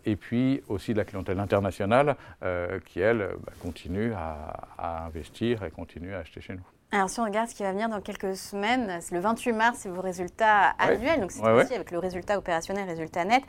et 0.04 0.16
puis 0.16 0.62
aussi 0.68 0.92
de 0.92 0.98
la 0.98 1.04
clientèle 1.04 1.38
internationale 1.40 2.16
qui, 2.84 3.00
elle, 3.00 3.28
bah, 3.44 3.52
continue 3.62 4.12
à 4.14 5.06
investir 5.06 5.62
et 5.64 5.70
continue 5.70 6.14
à 6.14 6.18
acheter 6.18 6.40
chez 6.40 6.54
nous. 6.54 6.73
Alors, 6.94 7.10
si 7.10 7.18
on 7.18 7.24
regarde 7.24 7.48
ce 7.48 7.56
qui 7.56 7.64
va 7.64 7.72
venir 7.72 7.88
dans 7.88 8.00
quelques 8.00 8.36
semaines, 8.36 8.98
c'est 9.00 9.16
le 9.16 9.20
28 9.20 9.52
mars, 9.52 9.78
c'est 9.80 9.88
vos 9.88 10.00
résultats 10.00 10.70
annuels, 10.78 11.20
donc 11.20 11.32
c'est 11.32 11.42
aussi 11.42 11.74
avec 11.74 11.90
le 11.90 11.98
résultat 11.98 12.38
opérationnel, 12.38 12.88
résultat 12.88 13.24
net. 13.24 13.42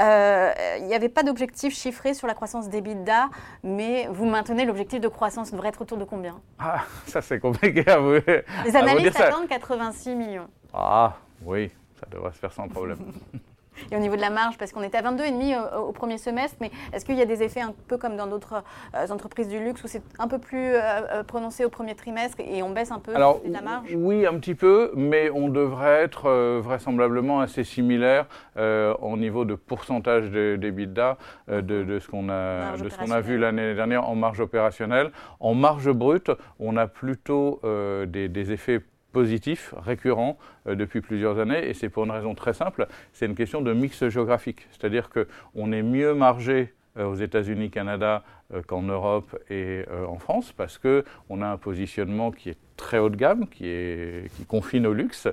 Euh, 0.00 0.52
il 0.78 0.86
n'y 0.86 0.94
avait 0.94 1.08
pas 1.08 1.24
d'objectif 1.24 1.74
chiffré 1.74 2.14
sur 2.14 2.28
la 2.28 2.34
croissance 2.34 2.68
d'EBITDA, 2.68 3.30
mais 3.64 4.06
vous 4.12 4.26
maintenez 4.26 4.64
l'objectif 4.64 5.00
de 5.00 5.08
croissance 5.08 5.50
devrait 5.50 5.70
être 5.70 5.82
autour 5.82 5.98
de 5.98 6.04
combien? 6.04 6.40
Ah, 6.60 6.84
ça 7.08 7.20
c'est 7.20 7.40
compliqué 7.40 7.84
à 7.88 7.98
vous. 7.98 8.20
Les 8.64 8.76
analystes 8.76 9.18
attendent 9.18 9.48
86 9.48 10.14
millions. 10.14 10.48
Ah, 10.72 11.16
oui, 11.42 11.72
ça 11.98 12.06
devrait 12.08 12.32
se 12.32 12.38
faire 12.38 12.52
sans 12.52 12.68
problème. 12.68 12.98
Et 13.90 13.96
au 13.96 14.00
niveau 14.00 14.16
de 14.16 14.20
la 14.20 14.30
marge, 14.30 14.58
parce 14.58 14.72
qu'on 14.72 14.82
était 14.82 14.98
à 14.98 15.02
22,5 15.02 15.76
au, 15.76 15.88
au 15.88 15.92
premier 15.92 16.18
semestre, 16.18 16.56
mais 16.60 16.70
est-ce 16.92 17.04
qu'il 17.04 17.16
y 17.16 17.22
a 17.22 17.26
des 17.26 17.42
effets 17.42 17.60
un 17.60 17.74
peu 17.88 17.98
comme 17.98 18.16
dans 18.16 18.26
d'autres 18.26 18.62
euh, 18.94 19.08
entreprises 19.08 19.48
du 19.48 19.58
luxe 19.58 19.82
où 19.84 19.86
c'est 19.86 20.02
un 20.18 20.28
peu 20.28 20.38
plus 20.38 20.74
euh, 20.74 20.80
euh, 20.80 21.22
prononcé 21.22 21.64
au 21.64 21.70
premier 21.70 21.94
trimestre 21.94 22.38
et 22.40 22.62
on 22.62 22.70
baisse 22.70 22.90
un 22.90 22.98
peu 22.98 23.14
Alors, 23.14 23.40
la 23.46 23.60
marge 23.60 23.94
Oui, 23.94 24.26
un 24.26 24.38
petit 24.38 24.54
peu, 24.54 24.92
mais 24.94 25.30
on 25.30 25.48
devrait 25.48 26.02
être 26.02 26.58
vraisemblablement 26.60 27.40
assez 27.40 27.64
similaire 27.64 28.26
au 28.56 29.16
niveau 29.16 29.44
de 29.44 29.54
pourcentage 29.54 30.30
d'EBITDA 30.30 31.16
de, 31.48 31.60
de, 31.60 31.98
ce 31.98 32.08
qu'on 32.08 32.28
a, 32.28 32.76
de 32.76 32.88
ce 32.88 32.96
qu'on 32.96 33.10
a 33.10 33.20
vu 33.20 33.38
l'année 33.38 33.74
dernière 33.74 34.08
en 34.08 34.14
marge 34.14 34.40
opérationnelle. 34.40 35.10
En 35.40 35.54
marge 35.54 35.90
brute, 35.90 36.30
on 36.58 36.76
a 36.76 36.86
plutôt 36.86 37.60
des, 38.06 38.28
des 38.28 38.52
effets 38.52 38.80
positif, 39.14 39.74
récurrent 39.78 40.36
euh, 40.66 40.74
depuis 40.74 41.00
plusieurs 41.00 41.38
années, 41.38 41.66
et 41.68 41.72
c'est 41.72 41.88
pour 41.88 42.04
une 42.04 42.10
raison 42.10 42.34
très 42.34 42.52
simple, 42.52 42.86
c'est 43.14 43.24
une 43.24 43.36
question 43.36 43.62
de 43.62 43.72
mix 43.72 44.06
géographique. 44.08 44.66
C'est-à-dire 44.72 45.08
qu'on 45.08 45.72
est 45.72 45.82
mieux 45.82 46.12
margé 46.14 46.74
euh, 46.98 47.06
aux 47.06 47.14
États-Unis, 47.14 47.70
Canada 47.70 48.24
euh, 48.52 48.60
qu'en 48.66 48.82
Europe 48.82 49.38
et 49.48 49.84
en 50.06 50.18
France, 50.18 50.52
parce 50.52 50.76
qu'on 50.78 51.40
a 51.40 51.46
un 51.46 51.56
positionnement 51.56 52.30
qui 52.32 52.50
est 52.50 52.58
très 52.76 52.98
haut 52.98 53.08
de 53.08 53.16
gamme, 53.16 53.46
qui, 53.48 53.66
est, 53.68 54.30
qui 54.36 54.44
confine 54.44 54.86
au 54.86 54.92
luxe, 54.92 55.28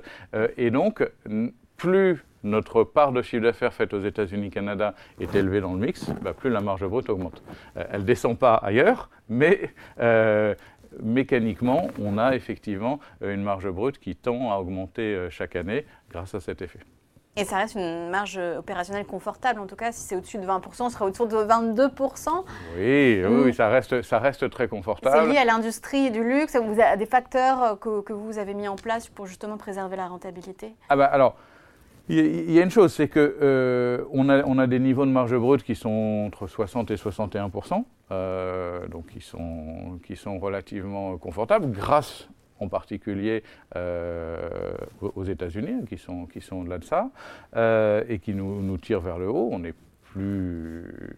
et 0.56 0.70
donc 0.70 1.04
plus 1.76 2.24
notre 2.44 2.84
part 2.84 3.12
de 3.12 3.22
chiffre 3.22 3.42
d'affaires 3.42 3.74
faite 3.74 3.92
aux 3.94 4.00
États-Unis, 4.00 4.50
Canada 4.50 4.94
est 5.20 5.34
élevée 5.34 5.60
dans 5.60 5.74
le 5.74 5.80
mix, 5.80 6.08
bah, 6.22 6.32
plus 6.32 6.50
la 6.50 6.60
marge 6.60 6.84
brute 6.86 7.08
augmente. 7.10 7.42
elle 7.74 8.00
ne 8.00 8.06
descend 8.06 8.38
pas 8.38 8.54
ailleurs, 8.54 9.10
mais 9.28 9.70
mécaniquement, 11.00 11.88
on 12.00 12.18
a 12.18 12.34
effectivement 12.34 13.00
euh, 13.22 13.34
une 13.34 13.42
marge 13.42 13.68
brute 13.68 13.98
qui 13.98 14.16
tend 14.16 14.52
à 14.52 14.56
augmenter 14.56 15.14
euh, 15.14 15.30
chaque 15.30 15.56
année 15.56 15.86
grâce 16.10 16.34
à 16.34 16.40
cet 16.40 16.62
effet. 16.62 16.80
Et 17.34 17.44
ça 17.44 17.56
reste 17.56 17.76
une 17.76 18.10
marge 18.10 18.36
opérationnelle 18.36 19.06
confortable, 19.06 19.58
en 19.58 19.66
tout 19.66 19.76
cas, 19.76 19.90
si 19.90 20.00
c'est 20.00 20.16
au-dessus 20.16 20.36
de 20.36 20.46
20%, 20.46 20.82
on 20.82 20.90
sera 20.90 21.06
autour 21.06 21.26
de 21.28 21.36
22%. 21.36 22.28
Oui, 22.76 23.22
oui, 23.24 23.50
mm. 23.50 23.52
ça, 23.54 23.68
reste, 23.68 24.02
ça 24.02 24.18
reste 24.18 24.50
très 24.50 24.68
confortable. 24.68 25.16
C'est 25.18 25.32
lié 25.32 25.38
à 25.38 25.46
l'industrie 25.46 26.10
du 26.10 26.22
luxe, 26.22 26.54
avez 26.54 26.96
des 26.98 27.06
facteurs 27.06 27.80
que, 27.80 28.02
que, 28.02 28.12
vous 28.12 28.36
avez 28.36 28.52
mis 28.52 28.68
en 28.68 28.76
place 28.76 29.08
pour 29.08 29.24
justement 29.24 29.56
préserver 29.56 29.96
la 29.96 30.08
rentabilité? 30.08 30.74
Ah 30.90 30.96
bah 30.96 31.06
alors, 31.06 31.36
il 32.08 32.50
y 32.50 32.58
a 32.58 32.62
une 32.62 32.70
chose, 32.70 32.92
c'est 32.92 33.08
qu'on 33.08 33.20
euh, 33.20 34.04
a, 34.28 34.42
on 34.46 34.58
a 34.58 34.66
des 34.66 34.78
niveaux 34.78 35.06
de 35.06 35.10
marge 35.10 35.36
brute 35.36 35.62
qui 35.62 35.74
sont 35.74 36.24
entre 36.26 36.46
60 36.46 36.90
et 36.90 36.96
61% 36.96 37.84
euh, 38.10 38.88
donc 38.88 39.06
qui 39.06 39.20
sont, 39.20 40.00
qui 40.04 40.16
sont 40.16 40.38
relativement 40.38 41.16
confortables, 41.16 41.70
grâce 41.70 42.28
en 42.58 42.68
particulier 42.68 43.42
euh, 43.76 44.76
aux 45.00 45.24
États-Unis, 45.24 45.84
qui 45.88 45.96
sont, 45.96 46.26
qui 46.26 46.40
sont 46.40 46.56
au-delà 46.56 46.78
de 46.78 46.84
ça, 46.84 47.10
et 48.08 48.18
qui 48.18 48.34
nous, 48.34 48.62
nous, 48.62 48.78
tirent 48.78 49.00
vers 49.00 49.18
le 49.18 49.28
haut. 49.28 49.48
On 49.50 49.64
est 49.64 49.74
plus 50.02 51.16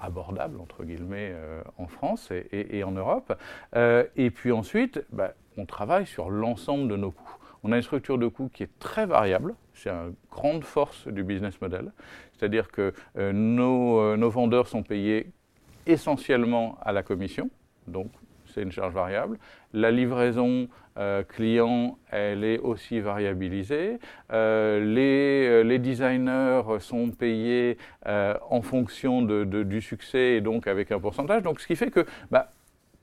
abordable, 0.00 0.60
entre 0.60 0.84
guillemets, 0.84 1.34
en 1.78 1.86
France 1.88 2.30
et, 2.52 2.84
en 2.84 2.92
Europe. 2.92 3.32
et 3.74 4.30
puis 4.30 4.52
ensuite, 4.52 5.04
bah, 5.10 5.32
on 5.56 5.64
travaille 5.64 6.06
sur 6.06 6.30
l'ensemble 6.30 6.88
de 6.88 6.96
nos 6.96 7.10
coûts. 7.10 7.25
On 7.68 7.72
a 7.72 7.76
une 7.76 7.82
structure 7.82 8.16
de 8.16 8.28
coûts 8.28 8.48
qui 8.48 8.62
est 8.62 8.78
très 8.78 9.06
variable, 9.06 9.56
c'est 9.74 9.90
une 9.90 10.14
grande 10.30 10.62
force 10.62 11.08
du 11.08 11.24
business 11.24 11.60
model, 11.60 11.90
c'est-à-dire 12.32 12.70
que 12.70 12.94
euh, 13.18 13.32
nos, 13.32 13.98
euh, 13.98 14.16
nos, 14.16 14.30
vendeurs 14.30 14.68
sont 14.68 14.84
payés 14.84 15.32
essentiellement 15.84 16.78
à 16.82 16.92
la 16.92 17.02
commission, 17.02 17.50
donc 17.88 18.12
c'est 18.54 18.62
une 18.62 18.70
charge 18.70 18.94
variable. 18.94 19.40
La 19.72 19.90
livraison 19.90 20.68
euh, 20.96 21.24
client, 21.24 21.98
elle 22.12 22.44
est 22.44 22.60
aussi 22.60 23.00
variabilisée. 23.00 23.98
Les, 24.30 25.64
les, 25.64 25.78
designers 25.80 26.62
sont 26.78 27.10
payés 27.10 27.78
en 28.06 28.62
fonction 28.62 29.22
du 29.22 29.80
succès 29.82 30.36
et 30.36 30.40
donc 30.40 30.68
avec 30.68 30.92
un 30.92 31.00
pourcentage. 31.00 31.42
Donc 31.42 31.58
ce 31.60 31.66
qui 31.66 31.74
fait 31.74 31.90
que, 31.90 32.06
bah, 32.30 32.52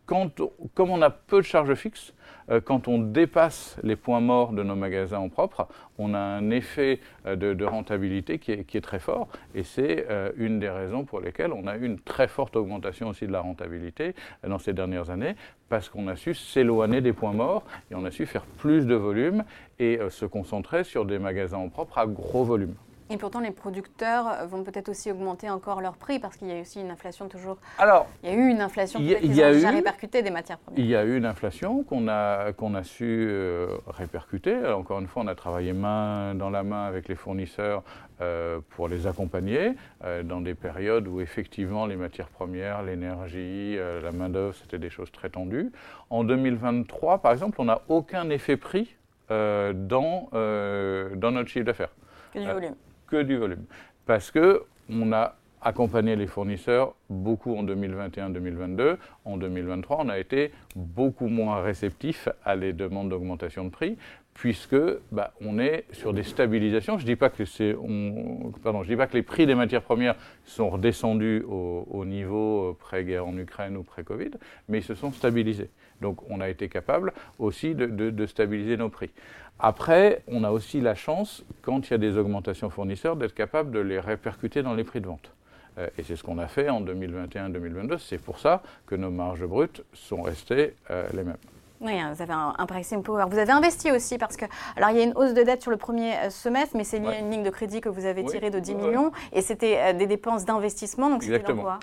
comme 0.05 0.89
on 0.89 1.01
a 1.01 1.09
peu 1.09 1.37
de 1.37 1.45
charges 1.45 1.75
fixes, 1.75 2.13
euh, 2.49 2.61
quand 2.61 2.87
on 2.87 2.99
dépasse 2.99 3.77
les 3.83 3.95
points 3.95 4.19
morts 4.19 4.51
de 4.51 4.63
nos 4.63 4.75
magasins 4.75 5.19
en 5.19 5.29
propre, 5.29 5.67
on 5.97 6.13
a 6.13 6.19
un 6.19 6.49
effet 6.49 6.99
euh, 7.25 7.35
de, 7.35 7.65
rentabilité 7.65 8.39
qui 8.39 8.51
est, 8.51 8.81
très 8.81 8.99
fort. 8.99 9.29
Et 9.55 9.63
c'est 9.63 10.05
euh, 10.09 10.31
une 10.37 10.59
des 10.59 10.69
raisons 10.69 11.05
pour 11.05 11.21
lesquelles 11.21 11.53
on 11.53 11.67
a 11.67 11.77
eu 11.77 11.85
une 11.85 11.99
très 11.99 12.27
forte 12.27 12.55
augmentation 12.55 13.09
aussi 13.09 13.27
de 13.27 13.31
la 13.31 13.39
rentabilité 13.39 14.13
dans 14.45 14.59
ces 14.59 14.73
dernières 14.73 15.09
années, 15.09 15.35
parce 15.69 15.89
qu'on 15.89 16.07
a 16.07 16.15
su 16.15 16.33
s'éloigner 16.33 17.01
des 17.01 17.13
points 17.13 17.33
morts 17.33 17.63
et 17.89 17.95
on 17.95 18.03
a 18.05 18.11
su 18.11 18.25
faire 18.25 18.45
plus 18.45 18.85
de 18.85 18.95
volume 18.95 19.43
et 19.79 19.99
se 20.09 20.25
concentrer 20.25 20.83
sur 20.83 21.05
des 21.05 21.19
magasins 21.19 21.57
en 21.57 21.69
propre 21.69 21.97
à 21.97 22.05
gros 22.05 22.43
volume. 22.43 22.75
Et 23.09 23.17
pourtant, 23.17 23.39
les 23.39 23.51
producteurs 23.51 24.47
vont 24.47 24.63
peut-être 24.63 24.89
aussi 24.89 25.11
augmenter 25.11 25.49
encore 25.49 25.81
leur 25.81 25.97
prix 25.97 26.19
parce 26.19 26.37
qu'il 26.37 26.47
y 26.47 26.57
a 26.57 26.61
aussi 26.61 26.81
une 26.81 26.91
inflation 26.91 27.27
toujours. 27.27 27.57
Alors, 27.77 28.07
il 28.23 28.29
y 28.29 28.33
a 28.33 28.35
eu 28.35 28.49
une 28.49 28.61
inflation 28.61 28.99
qui 28.99 29.43
a 29.43 29.51
déjà 29.51 29.71
répercuté 29.71 30.21
des 30.21 30.31
matières 30.31 30.57
premières. 30.57 30.83
Il 30.83 30.89
y 30.89 30.95
a 30.95 31.03
eu 31.03 31.17
une 31.17 31.25
inflation 31.25 31.83
qu'on 31.83 32.07
a, 32.07 32.53
qu'on 32.53 32.75
a 32.75 32.83
su 32.83 33.27
euh, 33.29 33.77
répercuter. 33.87 34.55
encore 34.67 34.99
une 34.99 35.07
fois, 35.07 35.23
on 35.23 35.27
a 35.27 35.35
travaillé 35.35 35.73
main 35.73 36.35
dans 36.35 36.49
la 36.49 36.63
main 36.63 36.85
avec 36.85 37.07
les 37.07 37.15
fournisseurs 37.15 37.83
euh, 38.21 38.59
pour 38.69 38.87
les 38.87 39.07
accompagner 39.07 39.73
euh, 40.03 40.23
dans 40.23 40.41
des 40.41 40.55
périodes 40.55 41.07
où 41.07 41.21
effectivement 41.21 41.85
les 41.85 41.95
matières 41.95 42.29
premières, 42.29 42.83
l'énergie, 42.83 43.77
la 43.77 44.11
main-d'œuvre, 44.11 44.55
c'était 44.55 44.79
des 44.79 44.89
choses 44.89 45.11
très 45.11 45.29
tendues. 45.29 45.71
En 46.09 46.23
2023, 46.23 47.19
par 47.19 47.31
exemple, 47.31 47.59
on 47.59 47.65
n'a 47.65 47.81
aucun 47.89 48.29
effet 48.29 48.57
prix 48.57 48.95
dans, 49.29 50.29
dans 50.31 51.31
notre 51.31 51.49
chiffre 51.49 51.65
d'affaires. 51.65 51.93
Que 52.33 52.39
du 52.39 52.45
volume 52.45 52.75
du 53.21 53.37
volume. 53.37 53.65
Parce 54.05 54.31
que 54.31 54.63
on 54.89 55.13
a 55.13 55.35
accompagné 55.63 56.15
les 56.15 56.27
fournisseurs 56.27 56.93
beaucoup 57.09 57.55
en 57.55 57.63
2021-2022. 57.63 58.97
En 59.25 59.37
2023, 59.37 59.97
on 60.01 60.09
a 60.09 60.19
été 60.19 60.51
beaucoup 60.75 61.27
moins 61.27 61.61
réceptif 61.61 62.27
à 62.43 62.55
les 62.55 62.73
demandes 62.73 63.09
d'augmentation 63.09 63.65
de 63.65 63.69
prix, 63.69 63.97
puisque 64.33 64.75
bah, 65.11 65.33
on 65.41 65.59
est 65.59 65.85
sur 65.91 66.13
des 66.13 66.23
stabilisations. 66.23 66.97
Je 66.97 67.03
ne 67.03 67.07
dis, 67.07 67.15
pas 67.15 67.29
que 67.29 67.45
je 67.45 68.87
dis 68.87 68.95
pas 68.95 69.07
que 69.07 69.13
les 69.13 69.23
prix 69.23 69.45
des 69.45 69.55
matières 69.55 69.83
premières 69.83 70.15
sont 70.45 70.69
redescendus 70.69 71.43
au, 71.47 72.03
niveau 72.05 72.71
euh, 72.71 72.77
pré-guerre 72.77 73.27
en 73.27 73.37
Ukraine 73.37 73.77
ou 73.77 73.83
pré-Covid, 73.83 74.31
mais 74.69 74.79
ils 74.79 74.83
se 74.83 74.95
sont 74.95 75.11
stabilisés. 75.11 75.69
Donc 76.01 76.29
on 76.29 76.41
a 76.41 76.49
été 76.49 76.67
capable 76.67 77.13
aussi 77.39 77.75
de 77.75 78.25
stabiliser 78.25 78.75
nos 78.77 78.89
prix. 78.89 79.11
Après, 79.59 80.23
on 80.27 80.43
a 80.43 80.51
aussi 80.51 80.81
la 80.81 80.95
chance, 80.95 81.45
quand 81.61 81.87
il 81.87 81.91
y 81.91 81.93
a 81.93 81.97
des 81.97 82.17
augmentations 82.17 82.69
fournisseurs, 82.69 83.15
d'être 83.15 83.33
capable 83.33 83.71
de 83.71 83.79
les 83.79 83.99
répercuter 83.99 84.61
dans 84.63 84.73
les 84.73 84.83
prix 84.83 84.99
de 84.99 85.07
vente. 85.07 85.31
Euh, 85.77 85.87
et 85.97 86.03
c'est 86.03 86.15
ce 86.15 86.23
qu'on 86.23 86.37
a 86.37 86.47
fait 86.47 86.69
en 86.69 86.81
2021-2022. 86.81 87.97
C'est 87.99 88.17
pour 88.17 88.39
ça 88.39 88.61
que 88.85 88.95
nos 88.95 89.09
marges 89.09 89.45
brutes 89.45 89.83
sont 89.93 90.21
restées 90.21 90.73
euh, 90.91 91.07
les 91.13 91.23
mêmes. 91.23 91.37
Oui, 91.83 91.99
hein, 91.99 92.13
vous 92.13 92.21
avez 92.21 92.33
un, 92.33 92.65
pricing 92.65 93.03
power. 93.03 93.25
Vous 93.29 93.37
avez 93.37 93.51
investi 93.51 93.91
aussi 93.91 94.17
parce 94.17 94.37
que, 94.37 94.45
alors 94.77 94.91
il 94.91 94.97
y 94.97 95.01
a 95.01 95.03
une 95.03 95.13
hausse 95.15 95.33
de 95.33 95.43
dette 95.43 95.61
sur 95.61 95.69
le 95.69 95.75
premier 95.77 96.13
euh, 96.13 96.29
semestre, 96.29 96.77
mais 96.77 96.85
c'est 96.85 96.99
lié 96.99 97.07
à 97.09 97.19
une 97.19 97.29
ligne 97.29 97.43
de 97.43 97.49
crédit 97.49 97.81
que 97.81 97.89
vous 97.89 98.05
avez 98.05 98.23
tirée 98.23 98.49
de 98.49 98.59
10 98.59 98.75
millions 98.75 99.11
et 99.33 99.41
c'était 99.41 99.77
euh, 99.77 99.93
des 99.93 100.07
dépenses 100.07 100.45
d'investissement, 100.45 101.09
donc 101.09 101.23
c'était 101.23 101.53
quoi 101.53 101.79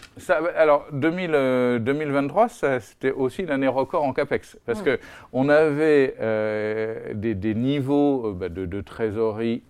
Alors 0.57 0.87
2023, 0.92 2.49
c'était 2.80 3.12
aussi 3.12 3.45
l'année 3.45 3.69
record 3.69 4.04
en 4.04 4.14
capex 4.14 4.57
parce 4.64 4.80
que 4.80 4.99
on 5.35 5.50
avait 5.50 6.16
euh, 6.21 7.12
des, 7.14 7.54
niveaux 7.54 8.33
bah, 8.33 8.49
de, 8.49 8.80
trésorerie 8.80 9.62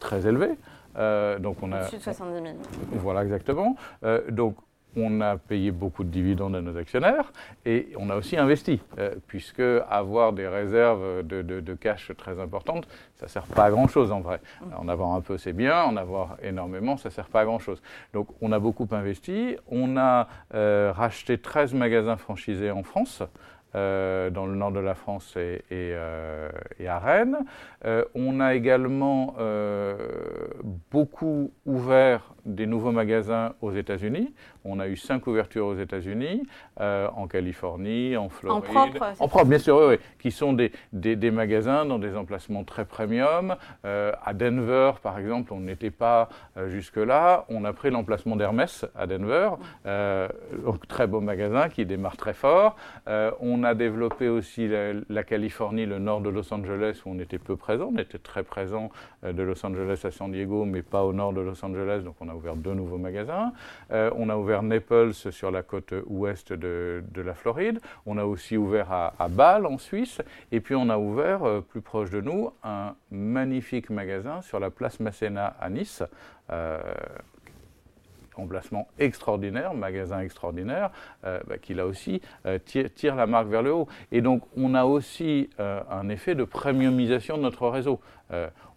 très 0.00 0.26
élevés. 0.26 0.56
donc 1.40 1.62
on 1.62 1.72
a. 1.72 1.80
Au-dessus 1.80 1.96
de 1.96 2.02
70 2.02 2.42
000. 2.42 2.54
Voilà, 2.92 3.22
exactement. 3.22 3.76
donc 4.28 4.54
on 4.96 5.20
a 5.20 5.36
payé 5.36 5.70
beaucoup 5.70 6.04
de 6.04 6.08
dividendes 6.08 6.56
à 6.56 6.60
nos 6.60 6.76
actionnaires 6.76 7.32
et 7.64 7.88
on 7.96 8.10
a 8.10 8.16
aussi 8.16 8.36
investi, 8.36 8.80
euh, 8.98 9.14
puisque 9.26 9.62
avoir 9.88 10.32
des 10.32 10.48
réserves 10.48 11.22
de, 11.26 11.74
cash 11.74 12.12
très 12.16 12.40
importantes, 12.40 12.88
ça 13.16 13.26
ne 13.26 13.30
sert 13.30 13.46
pas 13.46 13.64
à 13.64 13.70
grand-chose 13.70 14.10
en 14.10 14.20
vrai. 14.20 14.40
En 14.76 14.88
avoir 14.88 15.12
un 15.12 15.20
peu, 15.20 15.38
c'est 15.38 15.52
bien, 15.52 15.82
en 15.82 15.96
avoir 15.96 16.36
énormément, 16.42 16.96
ça 16.96 17.08
ne 17.08 17.14
sert 17.14 17.28
pas 17.28 17.42
à 17.42 17.44
grand-chose. 17.44 17.82
Donc 18.12 18.28
on 18.40 18.52
a 18.52 18.58
beaucoup 18.58 18.88
investi, 18.90 19.56
on 19.68 19.96
a 19.96 20.28
euh, 20.54 20.92
racheté 20.94 21.38
13 21.38 21.74
magasins 21.74 22.16
franchisés 22.16 22.70
en 22.70 22.82
France. 22.82 23.22
Euh, 23.74 24.30
dans 24.30 24.46
le 24.46 24.54
nord 24.54 24.72
de 24.72 24.80
la 24.80 24.94
France 24.94 25.36
et, 25.36 25.62
et 25.70 26.88
à 26.88 26.98
Rennes. 26.98 27.36
on 28.14 28.40
a 28.40 28.54
également 28.54 29.36
beaucoup 30.90 31.52
ouvert 31.66 32.32
des 32.48 32.66
nouveaux 32.66 32.90
magasins 32.90 33.54
aux 33.60 33.72
États-Unis. 33.72 34.34
On 34.64 34.80
a 34.80 34.88
eu 34.88 34.96
cinq 34.96 35.26
ouvertures 35.26 35.66
aux 35.66 35.76
États-Unis, 35.76 36.42
euh, 36.80 37.08
en 37.14 37.26
Californie, 37.26 38.16
en 38.16 38.28
Floride. 38.28 38.58
En 38.58 38.72
propre 38.72 39.06
En 39.20 39.28
propre, 39.28 39.44
bien 39.46 39.58
sûr, 39.58 39.76
oui, 39.88 39.96
qui 40.18 40.30
sont 40.30 40.52
des, 40.52 40.72
des, 40.92 41.30
magasins 41.30 41.84
dans 41.84 41.98
des 41.98 42.16
emplacements 42.16 42.64
très 42.64 42.84
premium. 42.84 43.56
Euh, 43.84 44.12
à 44.24 44.34
Denver, 44.34 44.92
par 45.02 45.18
exemple, 45.18 45.52
on 45.52 45.60
n'était 45.60 45.90
pas 45.90 46.28
euh, 46.56 46.68
jusque-là. 46.68 47.44
On 47.48 47.64
a 47.64 47.72
pris 47.72 47.90
l'emplacement 47.90 48.36
d'Hermès 48.36 48.84
à 48.96 49.06
Denver, 49.06 49.50
donc 50.64 50.86
très 50.88 51.06
beau 51.06 51.20
magasin 51.20 51.68
qui 51.68 51.84
démarre 51.84 52.16
très 52.16 52.34
fort. 52.34 52.76
on 53.06 53.62
a 53.64 53.74
développé 53.74 54.28
aussi 54.28 54.68
la, 54.68 55.22
Californie, 55.22 55.86
le 55.86 55.98
nord 55.98 56.20
de 56.20 56.30
Los 56.30 56.52
Angeles, 56.52 57.02
où 57.04 57.10
on 57.10 57.18
était 57.18 57.38
peu 57.38 57.56
présent. 57.56 57.90
On 57.94 57.98
était 57.98 58.18
très 58.18 58.42
présent 58.42 58.90
de 59.22 59.42
Los 59.42 59.64
Angeles 59.64 60.00
à 60.04 60.10
San 60.10 60.32
Diego, 60.32 60.64
mais 60.64 60.82
pas 60.82 61.04
au 61.04 61.12
nord 61.12 61.32
de 61.32 61.40
Los 61.40 61.64
Angeles, 61.64 62.02
donc 62.04 62.16
on 62.20 62.28
a 62.28 62.34
ouvert 62.38 62.56
deux 62.56 62.74
nouveaux 62.74 62.98
magasins. 62.98 63.52
Euh, 63.92 64.10
on 64.16 64.28
a 64.28 64.36
ouvert 64.36 64.62
Naples 64.62 65.12
sur 65.12 65.50
la 65.50 65.62
côte 65.62 65.92
ouest 66.06 66.52
de, 66.52 67.02
la 67.14 67.34
Floride. 67.34 67.80
On 68.06 68.16
a 68.16 68.24
aussi 68.24 68.56
ouvert 68.56 68.90
à, 68.90 69.28
Bâle, 69.28 69.66
en 69.66 69.78
Suisse. 69.78 70.22
Et 70.52 70.60
puis 70.60 70.74
on 70.74 70.88
a 70.88 70.98
ouvert, 70.98 71.44
euh, 71.44 71.60
plus 71.60 71.82
proche 71.82 72.10
de 72.10 72.20
nous, 72.20 72.50
un 72.62 72.94
magnifique 73.10 73.90
magasin 73.90 74.40
sur 74.42 74.60
la 74.60 74.70
place 74.70 75.00
Masséna 75.00 75.56
à 75.60 75.68
Nice 75.68 76.02
emplacement 78.38 78.88
extraordinaire, 78.98 79.74
magasin 79.74 80.20
extraordinaire, 80.20 80.90
euh, 81.24 81.40
bah, 81.46 81.58
qui 81.58 81.74
là 81.74 81.86
aussi 81.86 82.20
euh, 82.46 82.58
tire, 82.58 83.14
la 83.14 83.26
marque 83.26 83.48
vers 83.48 83.62
le 83.62 83.72
haut. 83.72 83.88
Et 84.12 84.20
donc 84.20 84.42
on 84.56 84.74
a 84.74 84.84
aussi 84.84 85.50
euh, 85.60 85.80
un 85.90 86.08
effet 86.08 86.34
de 86.34 86.44
premiumisation 86.44 87.36
de 87.36 87.42
notre 87.42 87.68
réseau. 87.68 88.00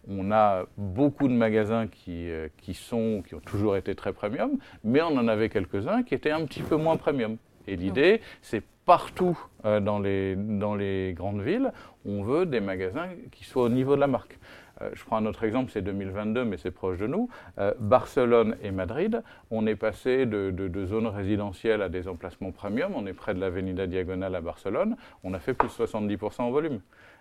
on 0.08 0.32
a 0.32 0.64
beaucoup 0.78 1.28
de 1.28 1.34
magasins 1.34 1.88
qui, 1.88 2.74
sont, 2.74 3.22
qui 3.28 3.36
ont 3.36 3.40
toujours 3.40 3.76
été 3.76 3.94
très 3.96 4.14
premium, 4.14 4.52
mais 4.84 5.02
on 5.02 5.18
en 5.18 5.28
avait 5.28 5.50
quelques-uns 5.50 6.04
qui 6.04 6.16
étaient 6.16 6.32
un 6.32 6.46
petit 6.46 6.64
peu 6.64 6.78
moins 6.78 6.98
premium. 6.98 7.38
Et 7.68 7.76
l'idée, 7.76 8.22
c'est 8.42 8.64
partout 8.86 9.38
dans 9.64 10.00
les 10.00 11.14
grandes 11.16 11.42
villes, 11.42 11.72
on 12.06 12.24
veut 12.24 12.46
des 12.46 12.62
magasins 12.62 13.10
qui 13.32 13.44
soient 13.44 13.64
au 13.64 13.70
niveau 13.70 13.96
de 13.96 14.00
la 14.00 14.08
marque. 14.08 14.40
Euh, 14.82 14.90
je 14.94 15.04
prends 15.04 15.18
un 15.18 15.26
autre 15.26 15.44
exemple, 15.44 15.72
c'est 15.72 15.82
2022, 15.82 16.46
mais 16.46 16.58
c'est 16.58 16.72
proche 16.72 16.98
de 16.98 17.08
nous. 17.08 17.30
Euh, 17.60 17.74
Barcelone 17.80 18.56
et 18.62 18.72
Madrid, 18.72 19.22
on 19.50 19.66
est 19.68 19.76
passé 19.76 20.26
de, 20.26 20.86
zones 20.86 21.08
résidentielles 21.08 21.82
à 21.82 21.90
des 21.90 22.08
emplacements 22.08 22.52
premium. 22.52 22.94
On 22.96 23.06
est 23.06 23.14
près 23.14 23.34
de 23.34 23.40
l'Avenida 23.40 23.88
Diagonale 23.88 24.36
à 24.36 24.42
Barcelone. 24.42 24.96
On 25.24 25.34
a 25.34 25.40
fait 25.40 25.54
plus 25.54 25.68
de 25.68 25.74
70% 25.74 26.42
en 26.42 26.52
volume. 26.52 26.80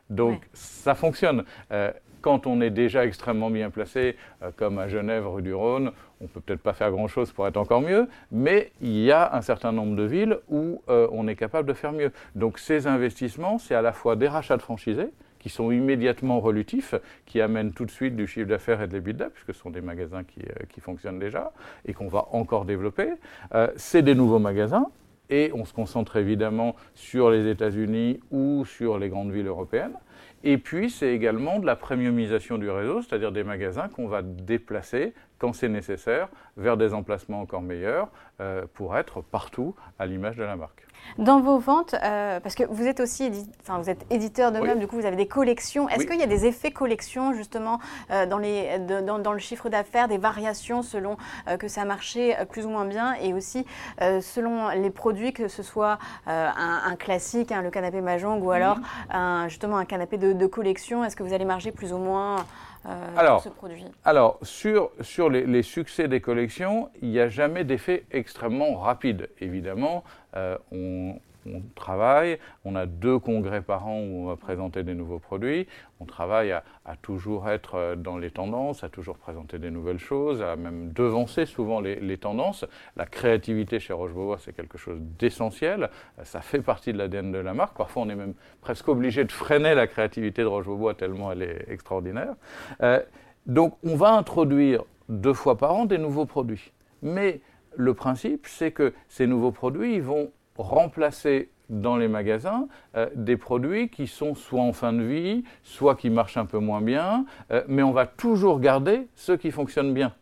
Donc 0.09 0.43
ça 0.53 0.95
fonctionne. 0.95 1.45
Euh, 1.73 1.93
quand 2.21 2.47
on 2.47 2.61
est 2.61 2.71
déjà 2.71 3.07
extrêmement 3.07 3.49
bien 3.49 3.71
placé, 3.71 4.15
comme 4.57 4.79
à 4.79 4.89
Genève, 4.89 5.27
rue 5.27 5.41
du 5.41 5.55
Rhône, 5.55 5.93
on 6.21 6.27
peut 6.27 6.41
peut-être 6.41 6.61
pas 6.61 6.75
faire 6.75 6.91
grand-chose 6.91 7.33
pour 7.33 7.47
être 7.47 7.57
encore 7.57 7.81
mieux, 7.81 8.09
mais 8.31 8.73
il 8.83 8.99
y 8.99 9.11
a 9.11 9.35
un 9.35 9.41
certain 9.41 9.73
nombre 9.73 9.97
de 9.97 10.03
villes 10.03 10.37
où 10.51 10.83
on 10.87 11.27
est 11.29 11.35
capable 11.35 11.67
de 11.67 11.73
faire 11.73 11.93
mieux. 11.93 12.13
Donc 12.35 12.59
ces 12.59 12.87
investissements, 12.87 13.57
c'est 13.57 13.75
à 13.75 13.81
la 13.81 13.95
fois 13.95 14.17
des 14.17 14.29
rachats 14.29 14.59
de 14.59 14.63
franchisés, 14.63 15.09
qui 15.41 15.49
sont 15.49 15.73
immédiatement 15.73 16.39
relutifs, 16.39 16.95
qui 17.27 17.41
amènent 17.41 17.73
tout 17.73 17.85
de 17.85 17.91
suite 17.91 18.15
du 18.15 18.29
chiffre 18.29 18.49
d'affaires 18.49 18.81
et 18.83 18.87
de 18.87 18.93
l'EBITDA, 18.93 19.31
puisque 19.31 19.53
ce 19.53 19.61
sont 19.61 19.71
des 19.71 19.81
magasins 19.81 20.23
qui, 20.23 20.41
euh, 20.43 20.65
qui 20.69 20.81
fonctionnent 20.81 21.19
déjà 21.19 21.53
et 21.85 21.95
qu'on 21.95 22.09
va 22.09 22.29
encore 22.31 22.65
développer. 22.65 23.09
Euh, 23.55 23.69
c'est 23.77 24.03
des 24.03 24.15
nouveaux 24.15 24.39
magasins, 24.39 24.87
et 25.31 25.51
on 25.55 25.65
se 25.65 25.73
concentre 25.73 26.17
évidemment 26.17 26.77
sur 26.95 27.31
les 27.31 27.49
États-Unis 27.49 28.21
ou 28.31 28.65
sur 28.65 28.99
les 28.99 29.09
grandes 29.09 29.33
villes 29.33 29.47
européennes. 29.47 29.95
Et 30.43 30.59
puis, 30.59 30.91
c'est 30.91 31.13
également 31.13 31.59
de 31.59 31.67
la 31.67 31.77
premiumisation 31.77 32.57
du 32.57 32.71
réseau, 32.71 33.03
c'est-à-dire 33.03 33.33
des 33.33 33.45
magasins 33.45 33.89
qu'on 33.89 34.09
va 34.09 34.23
déplacer 34.23 35.13
quand 35.39 35.53
c'est 35.53 35.69
nécessaire 35.69 36.29
vers 36.57 36.77
des 36.77 36.95
emplacements 36.95 37.41
encore 37.41 37.63
meilleurs 37.63 38.09
euh, 38.41 38.65
pour 38.75 38.97
être 38.97 39.21
partout 39.21 39.75
à 39.99 40.07
l'image 40.07 40.37
de 40.37 40.45
la 40.45 40.57
marque. 40.57 40.87
Dans 41.19 41.41
vos 41.41 41.59
ventes, 41.59 41.95
euh, 42.03 42.41
parce 42.41 42.55
que 42.55 42.63
vous 42.65 42.87
êtes 42.87 43.01
aussi 43.01 43.31
enfin, 43.63 43.79
vous 43.79 43.91
êtes 43.91 44.07
éditeur 44.11 44.53
de 44.53 44.61
meubles, 44.61 44.79
du 44.79 44.87
coup 44.87 44.97
vous 44.97 45.07
avez 45.07 45.17
des 45.17 45.27
collections. 45.27 45.89
Est-ce 45.89 46.07
qu'il 46.07 46.19
y 46.19 46.23
a 46.23 46.27
des 46.27 46.47
effets 46.47 46.71
collection 46.71 47.35
justement 47.35 47.81
euh, 48.11 48.27
dans, 48.27 48.39
les, 48.39 48.79
dans, 48.79 49.33
le 49.33 49.39
chiffre 49.39 49.69
d'affaires, 49.69 50.09
des 50.09 50.19
variations 50.19 50.83
selon 50.83 51.17
euh, 51.49 51.57
que 51.57 51.69
ça 51.69 51.85
marchait 51.85 52.37
plus 52.51 52.65
ou 52.65 52.71
moins 52.71 52.85
bien 52.85 53.15
et 53.15 53.35
aussi 53.35 53.67
selon 53.99 54.69
les 54.71 54.91
produits, 54.91 55.33
que 55.33 55.49
ce 55.49 55.63
soit 55.63 55.99
un, 56.27 56.97
classique, 56.97 57.53
hein, 57.53 57.63
le 57.63 57.71
canapé 57.71 58.01
Mahjong 58.01 58.43
ou 58.43 58.51
alors 58.51 58.79
un, 59.11 59.49
justement 59.49 59.77
un 59.77 59.85
canapé 59.85 60.17
de, 60.17 60.30
de 60.35 60.47
collection 60.47 61.05
Est-ce 61.05 61.17
que 61.17 61.23
vous 61.23 61.33
allez 61.33 61.45
marger 61.45 61.73
plus 61.73 61.93
ou 61.93 61.99
moins 61.99 62.45
alors, 63.15 63.43
ce 63.43 63.51
produit? 63.51 63.85
Alors, 64.07 64.39
sur, 64.43 64.91
sur 65.03 65.29
les, 65.29 65.45
les, 65.45 65.63
succès 65.63 66.09
des 66.09 66.23
collections, 66.23 66.89
il 67.03 67.11
n'y 67.11 67.21
a 67.21 67.29
jamais 67.29 67.63
d'effet 67.63 68.05
extrêmement 68.11 68.79
rapide. 68.79 69.29
Évidemment, 69.39 70.03
euh, 70.35 70.57
on, 70.73 71.17
travaille, 71.75 72.39
on 72.65 72.75
a 72.77 72.87
deux 72.87 73.19
congrès 73.19 73.63
par 73.63 73.87
an 73.87 74.01
où 74.01 74.25
on 74.25 74.27
va 74.27 74.37
présenter 74.37 74.83
des 74.83 74.95
nouveaux 74.95 75.19
produits, 75.19 75.67
on 76.01 76.05
travaille 76.05 76.53
à, 76.53 76.63
toujours 77.03 77.49
être 77.49 77.75
euh, 77.75 77.97
dans 77.97 78.19
les 78.19 78.31
tendances, 78.31 78.85
à 78.85 78.89
toujours 78.89 79.17
présenter 79.17 79.59
des 79.59 79.71
nouvelles 79.71 79.99
choses, 79.99 80.43
à 80.43 80.57
même 80.57 80.93
devancer 80.93 81.47
souvent 81.47 81.81
les, 81.81 82.19
tendances. 82.19 82.65
La 82.97 83.07
créativité 83.07 83.81
chez 83.81 83.93
Roche-Beaubois, 83.93 84.39
c'est 84.39 84.55
quelque 84.55 84.79
chose 84.79 84.99
d'essentiel, 85.19 85.91
ça 86.23 86.41
fait 86.41 86.63
partie 86.63 86.93
de 86.93 86.99
l'ADN 86.99 87.33
de 87.33 87.39
la 87.39 87.55
marque. 87.55 87.77
Parfois, 87.77 88.03
on 88.03 88.09
est 88.09 88.17
même 88.17 88.35
presque 88.61 88.89
obligé 88.89 89.25
de 89.25 89.33
freiner 89.33 89.75
la 89.75 89.87
créativité 89.87 90.43
de 90.43 90.47
Roche-Beaubois 90.47 90.95
tellement 90.95 91.33
elle 91.33 91.43
est 91.43 91.65
extraordinaire. 91.69 92.35
Euh, 92.83 93.01
donc, 93.47 93.77
on 93.85 93.97
va 93.97 94.13
introduire 94.13 94.85
deux 95.09 95.35
fois 95.35 95.57
par 95.57 95.75
an 95.75 95.85
des 95.87 95.99
nouveaux 95.99 96.27
produits. 96.27 96.73
Mais 97.03 97.41
le 97.77 97.95
principe, 97.95 98.47
c'est 98.47 98.73
que 98.73 98.93
ces 99.09 99.27
nouveaux 99.27 99.53
produits 99.53 100.01
vont 100.01 100.31
remplacer 100.63 101.51
dans 101.71 101.97
les 101.97 102.09
magasins 102.09 102.67
euh, 102.97 103.09
des 103.15 103.37
produits 103.37 103.89
qui 103.89 104.07
sont 104.07 104.35
soit 104.35 104.61
en 104.61 104.73
fin 104.73 104.93
de 104.93 105.03
vie, 105.03 105.45
soit 105.63 105.95
qui 105.95 106.11
marchent 106.11 106.37
un 106.37 106.45
peu 106.45 106.59
moins 106.59 106.83
bien, 106.83 107.25
euh, 107.53 107.63
mais 107.69 107.83
on 107.83 107.93
va 107.93 108.07
toujours 108.07 108.61
garder 108.61 109.09
ceux 109.15 109.37
qui 109.37 109.51
fonctionnent 109.51 109.95
bien. 109.95 110.13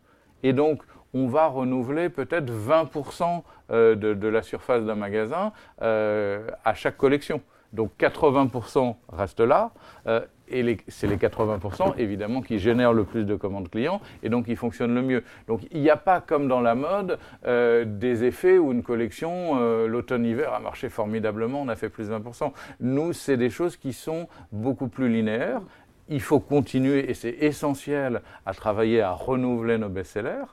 Et 0.43 0.53
donc, 0.53 0.83
on 1.15 1.27
va 1.27 1.47
renouveler 1.47 2.11
peut-être 2.11 2.53
20% 2.53 3.43
euh, 3.71 3.95
de, 3.95 4.29
la 4.29 4.43
surface 4.43 4.85
d'un 4.85 4.95
magasin 4.95 5.53
à 5.81 6.75
chaque 6.75 6.99
collection. 6.99 7.41
Donc 7.73 7.91
80% 7.99 8.97
restent 9.13 9.41
là, 9.41 9.73
euh, 10.07 10.21
et 10.51 10.79
c'est 10.89 11.07
les 11.07 11.17
80% 11.17 11.99
évidemment 11.99 12.41
qui 12.41 12.59
génèrent 12.59 12.95
le 12.95 13.05
plus 13.05 13.25
de 13.25 13.35
commandes 13.37 13.69
clients, 13.69 14.01
et 14.23 14.31
donc 14.31 14.47
ils 14.49 14.57
fonctionnent 14.57 14.95
le 14.95 15.03
mieux. 15.03 15.23
Donc 15.47 15.61
il 15.71 15.83
n'y 15.83 15.91
a 15.91 15.99
pas 15.99 16.23
comme 16.23 16.49
dans 16.49 16.63
la 16.63 16.75
mode 16.75 17.19
euh, 17.47 17.85
des 17.85 18.25
effets 18.25 18.57
où 18.57 18.73
une 18.73 18.83
collection, 18.83 19.59
euh, 19.61 19.87
l'automne-hiver 19.87 20.55
a 20.55 20.61
marché 20.61 20.89
formidablement, 20.89 21.61
on 21.61 21.69
a 21.69 21.77
fait 21.77 21.91
plus 21.91 22.09
de 22.09 22.15
20%. 22.15 22.53
Nous, 22.81 23.13
c'est 23.13 23.37
des 23.37 23.51
choses 23.51 23.77
qui 23.77 23.93
sont 23.93 24.29
beaucoup 24.51 24.89
plus 24.89 25.11
linéaires, 25.11 25.61
il 26.09 26.23
faut 26.23 26.41
continuer, 26.41 27.11
et 27.11 27.13
c'est 27.15 27.37
essentiel, 27.41 28.23
à 28.47 28.55
travailler 28.55 29.03
à 29.03 29.13
renouveler 29.13 29.77
nos 29.77 29.91
best-sellers, 29.91 30.47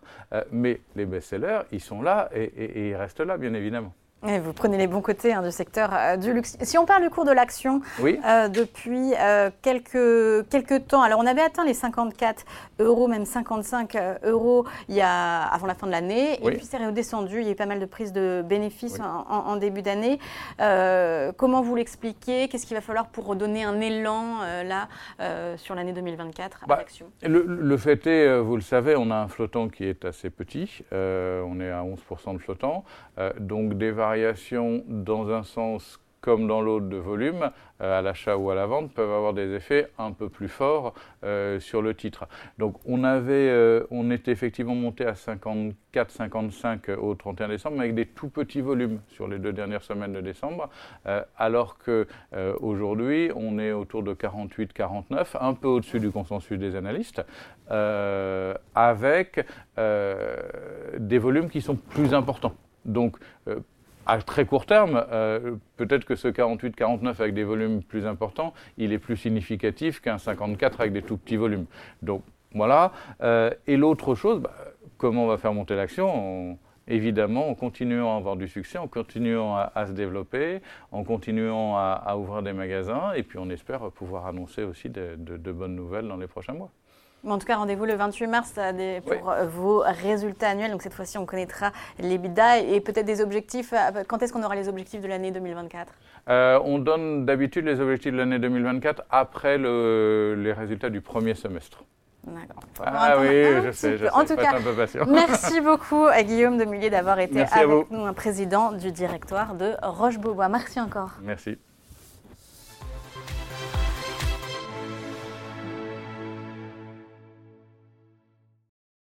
mais 0.51 0.81
les 0.97 1.05
best-sellers, 1.05 1.61
ils 1.71 1.79
sont 1.79 2.01
là 2.01 2.29
et 2.35 2.89
ils 2.89 2.95
restent 2.95 3.21
là, 3.21 3.37
bien 3.37 3.53
évidemment 3.53 3.93
vous 4.39 4.53
prenez 4.53 4.77
les 4.77 4.87
bons 4.87 5.01
côtés 5.01 5.33
hein, 5.33 5.43
du 5.43 5.51
secteur 5.51 5.89
euh, 5.93 6.17
du 6.17 6.33
luxe. 6.33 6.57
Si 6.61 6.77
on 6.77 6.85
parle 6.85 7.03
du 7.03 7.09
cours 7.09 7.25
de 7.25 7.31
l'action, 7.31 7.81
euh, 8.01 8.47
depuis 8.47 9.13
euh, 9.19 9.49
quelques, 9.61 10.49
quelques 10.49 10.87
temps, 10.87 11.01
alors 11.01 11.19
on 11.19 11.25
avait 11.25 11.41
atteint 11.41 11.65
les 11.65 11.73
54 11.73 12.43
euros, 12.79 13.07
même 13.07 13.25
55 13.25 13.97
euros 14.23 14.65
il 14.89 14.95
y 14.95 15.01
a, 15.01 15.41
avant 15.41 15.67
la 15.67 15.75
fin 15.75 15.87
de 15.87 15.91
l'année, 15.91 16.39
et 16.43 16.51
puis 16.51 16.65
c'est 16.65 16.77
redescendu, 16.77 17.41
il 17.41 17.45
y 17.45 17.49
a 17.49 17.51
eu 17.51 17.55
pas 17.55 17.65
mal 17.65 17.79
de 17.79 17.85
prises 17.85 18.13
de 18.13 18.43
bénéfices 18.45 18.99
en, 18.99 19.55
début 19.57 19.81
d'année. 19.81 20.19
comment 21.37 21.61
vous 21.61 21.75
l'expliquez? 21.75 22.47
Qu'est-ce 22.47 22.65
qu'il 22.65 22.75
va 22.75 22.81
falloir 22.81 23.07
pour 23.07 23.25
redonner 23.25 23.63
un 23.63 23.79
élan 23.79 24.39
là 24.63 24.87
sur 25.57 25.75
l'année 25.75 25.93
2024 25.93 26.63
à 26.63 26.67
bah, 26.67 26.77
l'action? 26.77 27.07
le, 27.21 27.43
le, 27.45 27.77
fait 27.77 28.07
est, 28.07 28.39
vous 28.39 28.55
le 28.55 28.61
savez, 28.61 28.95
on 28.95 29.11
a 29.11 29.15
un 29.15 29.27
flottant 29.27 29.69
qui 29.69 29.85
est 29.85 30.05
assez 30.05 30.29
petit, 30.29 30.83
on 30.91 31.59
est 31.59 31.71
à 31.71 31.83
11% 31.83 32.33
de 32.33 32.39
flottant, 32.39 32.83
donc 33.39 33.75
des 33.77 33.91
variations 34.05 34.83
dans 34.87 35.29
un 35.29 35.43
sens 35.43 35.99
comme 36.25 36.47
dans 36.47 36.59
l'autre 36.59 36.89
de 36.89 36.97
volume, 36.97 37.51
euh, 37.81 37.99
à 37.99 38.01
l'achat 38.01 38.35
ou 38.35 38.49
à 38.49 38.55
la 38.55 38.65
vente, 38.65 38.91
peuvent 38.91 39.11
avoir 39.11 39.33
des 39.35 39.53
effets 39.53 39.91
un 39.99 40.11
peu 40.11 40.27
plus 40.27 40.47
forts 40.47 40.95
euh, 41.23 41.59
sur 41.59 41.83
le 41.83 41.93
titre. 41.93 42.27
Donc 42.57 42.77
on 42.87 43.03
avait, 43.03 43.47
euh, 43.49 43.85
on 43.91 44.09
était 44.09 44.31
effectivement 44.31 44.73
monté 44.73 45.05
à 45.05 45.13
54-55 45.13 46.95
au 46.95 47.13
31 47.13 47.49
décembre, 47.49 47.75
mais 47.77 47.83
avec 47.83 47.93
des 47.93 48.07
tout 48.07 48.29
petits 48.29 48.61
volumes 48.61 49.01
sur 49.07 49.27
les 49.27 49.37
deux 49.37 49.53
dernières 49.53 49.83
semaines 49.83 50.13
de 50.13 50.21
décembre, 50.21 50.69
alors 51.37 51.77
que 51.77 52.07
aujourd'hui 52.59 53.29
on 53.35 53.59
est 53.59 53.71
autour 53.71 54.01
de 54.01 54.13
48-49, 54.15 55.37
un 55.39 55.53
peu 55.53 55.67
au-dessus 55.67 55.99
du 55.99 56.09
consensus 56.09 56.57
des 56.57 56.75
analystes, 56.75 57.21
avec 58.75 59.45
des 59.77 61.19
volumes 61.19 61.49
qui 61.49 61.61
sont 61.61 61.75
plus 61.75 62.15
importants. 62.15 62.55
Donc, 62.85 63.17
à 64.05 64.21
très 64.21 64.45
court 64.45 64.65
terme, 64.65 65.05
euh, 65.11 65.55
peut-être 65.77 66.05
que 66.05 66.15
ce 66.15 66.27
48-49 66.27 67.21
avec 67.21 67.33
des 67.33 67.43
volumes 67.43 67.83
plus 67.83 68.05
importants, 68.05 68.53
il 68.77 68.93
est 68.93 68.99
plus 68.99 69.17
significatif 69.17 70.01
qu'un 70.01 70.17
54 70.17 70.81
avec 70.81 70.93
des 70.93 71.01
tout 71.01 71.17
petits 71.17 71.37
volumes. 71.37 71.65
Donc 72.01 72.23
voilà. 72.53 72.91
Euh, 73.21 73.51
et 73.67 73.77
l'autre 73.77 74.15
chose, 74.15 74.39
bah, 74.39 74.53
comment 74.97 75.25
on 75.25 75.27
va 75.27 75.37
faire 75.37 75.53
monter 75.53 75.75
l'action? 75.75 76.57
Évidemment, 76.87 77.49
en 77.49 77.55
continuant 77.55 78.13
à 78.13 78.17
avoir 78.17 78.35
du 78.35 78.47
succès, 78.47 78.77
en 78.77 78.87
continuant 78.87 79.57
à, 79.57 79.87
se 79.87 79.91
développer, 79.91 80.61
en 80.91 81.03
continuant 81.03 81.75
à, 81.77 82.15
ouvrir 82.15 82.43
des 82.43 82.53
magasins, 82.53 83.11
et 83.15 83.23
puis 83.23 83.39
on 83.39 83.49
espère 83.49 83.89
pouvoir 83.89 84.27
annoncer 84.27 84.61
aussi 84.61 84.89
de 84.89 85.51
bonnes 85.51 85.75
nouvelles 85.75 86.07
dans 86.07 86.17
les 86.17 86.27
prochains 86.27 86.53
mois. 86.53 86.69
En 87.33 87.37
tout 87.37 87.45
cas, 87.45 87.55
rendez-vous 87.55 87.85
le 87.85 87.95
28 87.95 88.27
mars 88.27 88.53
pour 89.05 89.33
vos 89.47 89.83
résultats 89.85 90.49
annuels. 90.49 90.71
Donc 90.71 90.81
cette 90.81 90.93
fois-ci, 90.93 91.17
on 91.17 91.25
connaîtra 91.25 91.71
les 91.99 92.17
bidas 92.17 92.57
et 92.57 92.79
peut-être 92.81 93.05
des 93.05 93.21
objectifs. 93.21 93.73
Quand 94.07 94.21
est-ce 94.21 94.33
qu'on 94.33 94.43
aura 94.43 94.55
les 94.55 94.69
objectifs 94.69 95.01
de 95.01 95.07
l'année 95.07 95.31
2024 95.31 95.93
On 96.63 96.79
donne 96.79 97.25
d'habitude 97.25 97.65
les 97.65 97.79
objectifs 97.79 98.11
de 98.11 98.17
l'année 98.17 98.39
2024 98.39 99.03
après 99.09 99.57
les 99.57 100.53
résultats 100.53 100.89
du 100.89 101.01
premier 101.01 101.35
semestre. 101.35 101.83
Ah 102.83 103.17
oui, 103.19 103.43
je 103.63 103.71
sais, 103.71 103.97
je 103.97 104.05
sais. 104.05 104.11
En 104.11 104.25
tout 104.25 104.35
cas, 104.35 104.57
merci 105.07 105.61
beaucoup 105.61 106.05
à 106.05 106.23
Guillaume 106.23 106.57
Demullier 106.57 106.89
d'avoir 106.89 107.19
été 107.19 107.41
avec 107.41 107.91
nous, 107.91 108.03
un 108.03 108.13
président 108.13 108.71
du 108.71 108.91
directoire 108.91 109.53
de 109.53 109.73
Roche-Beaubois. 109.83 110.49
Merci 110.49 110.79
encore. 110.79 111.11
Merci. 111.21 111.59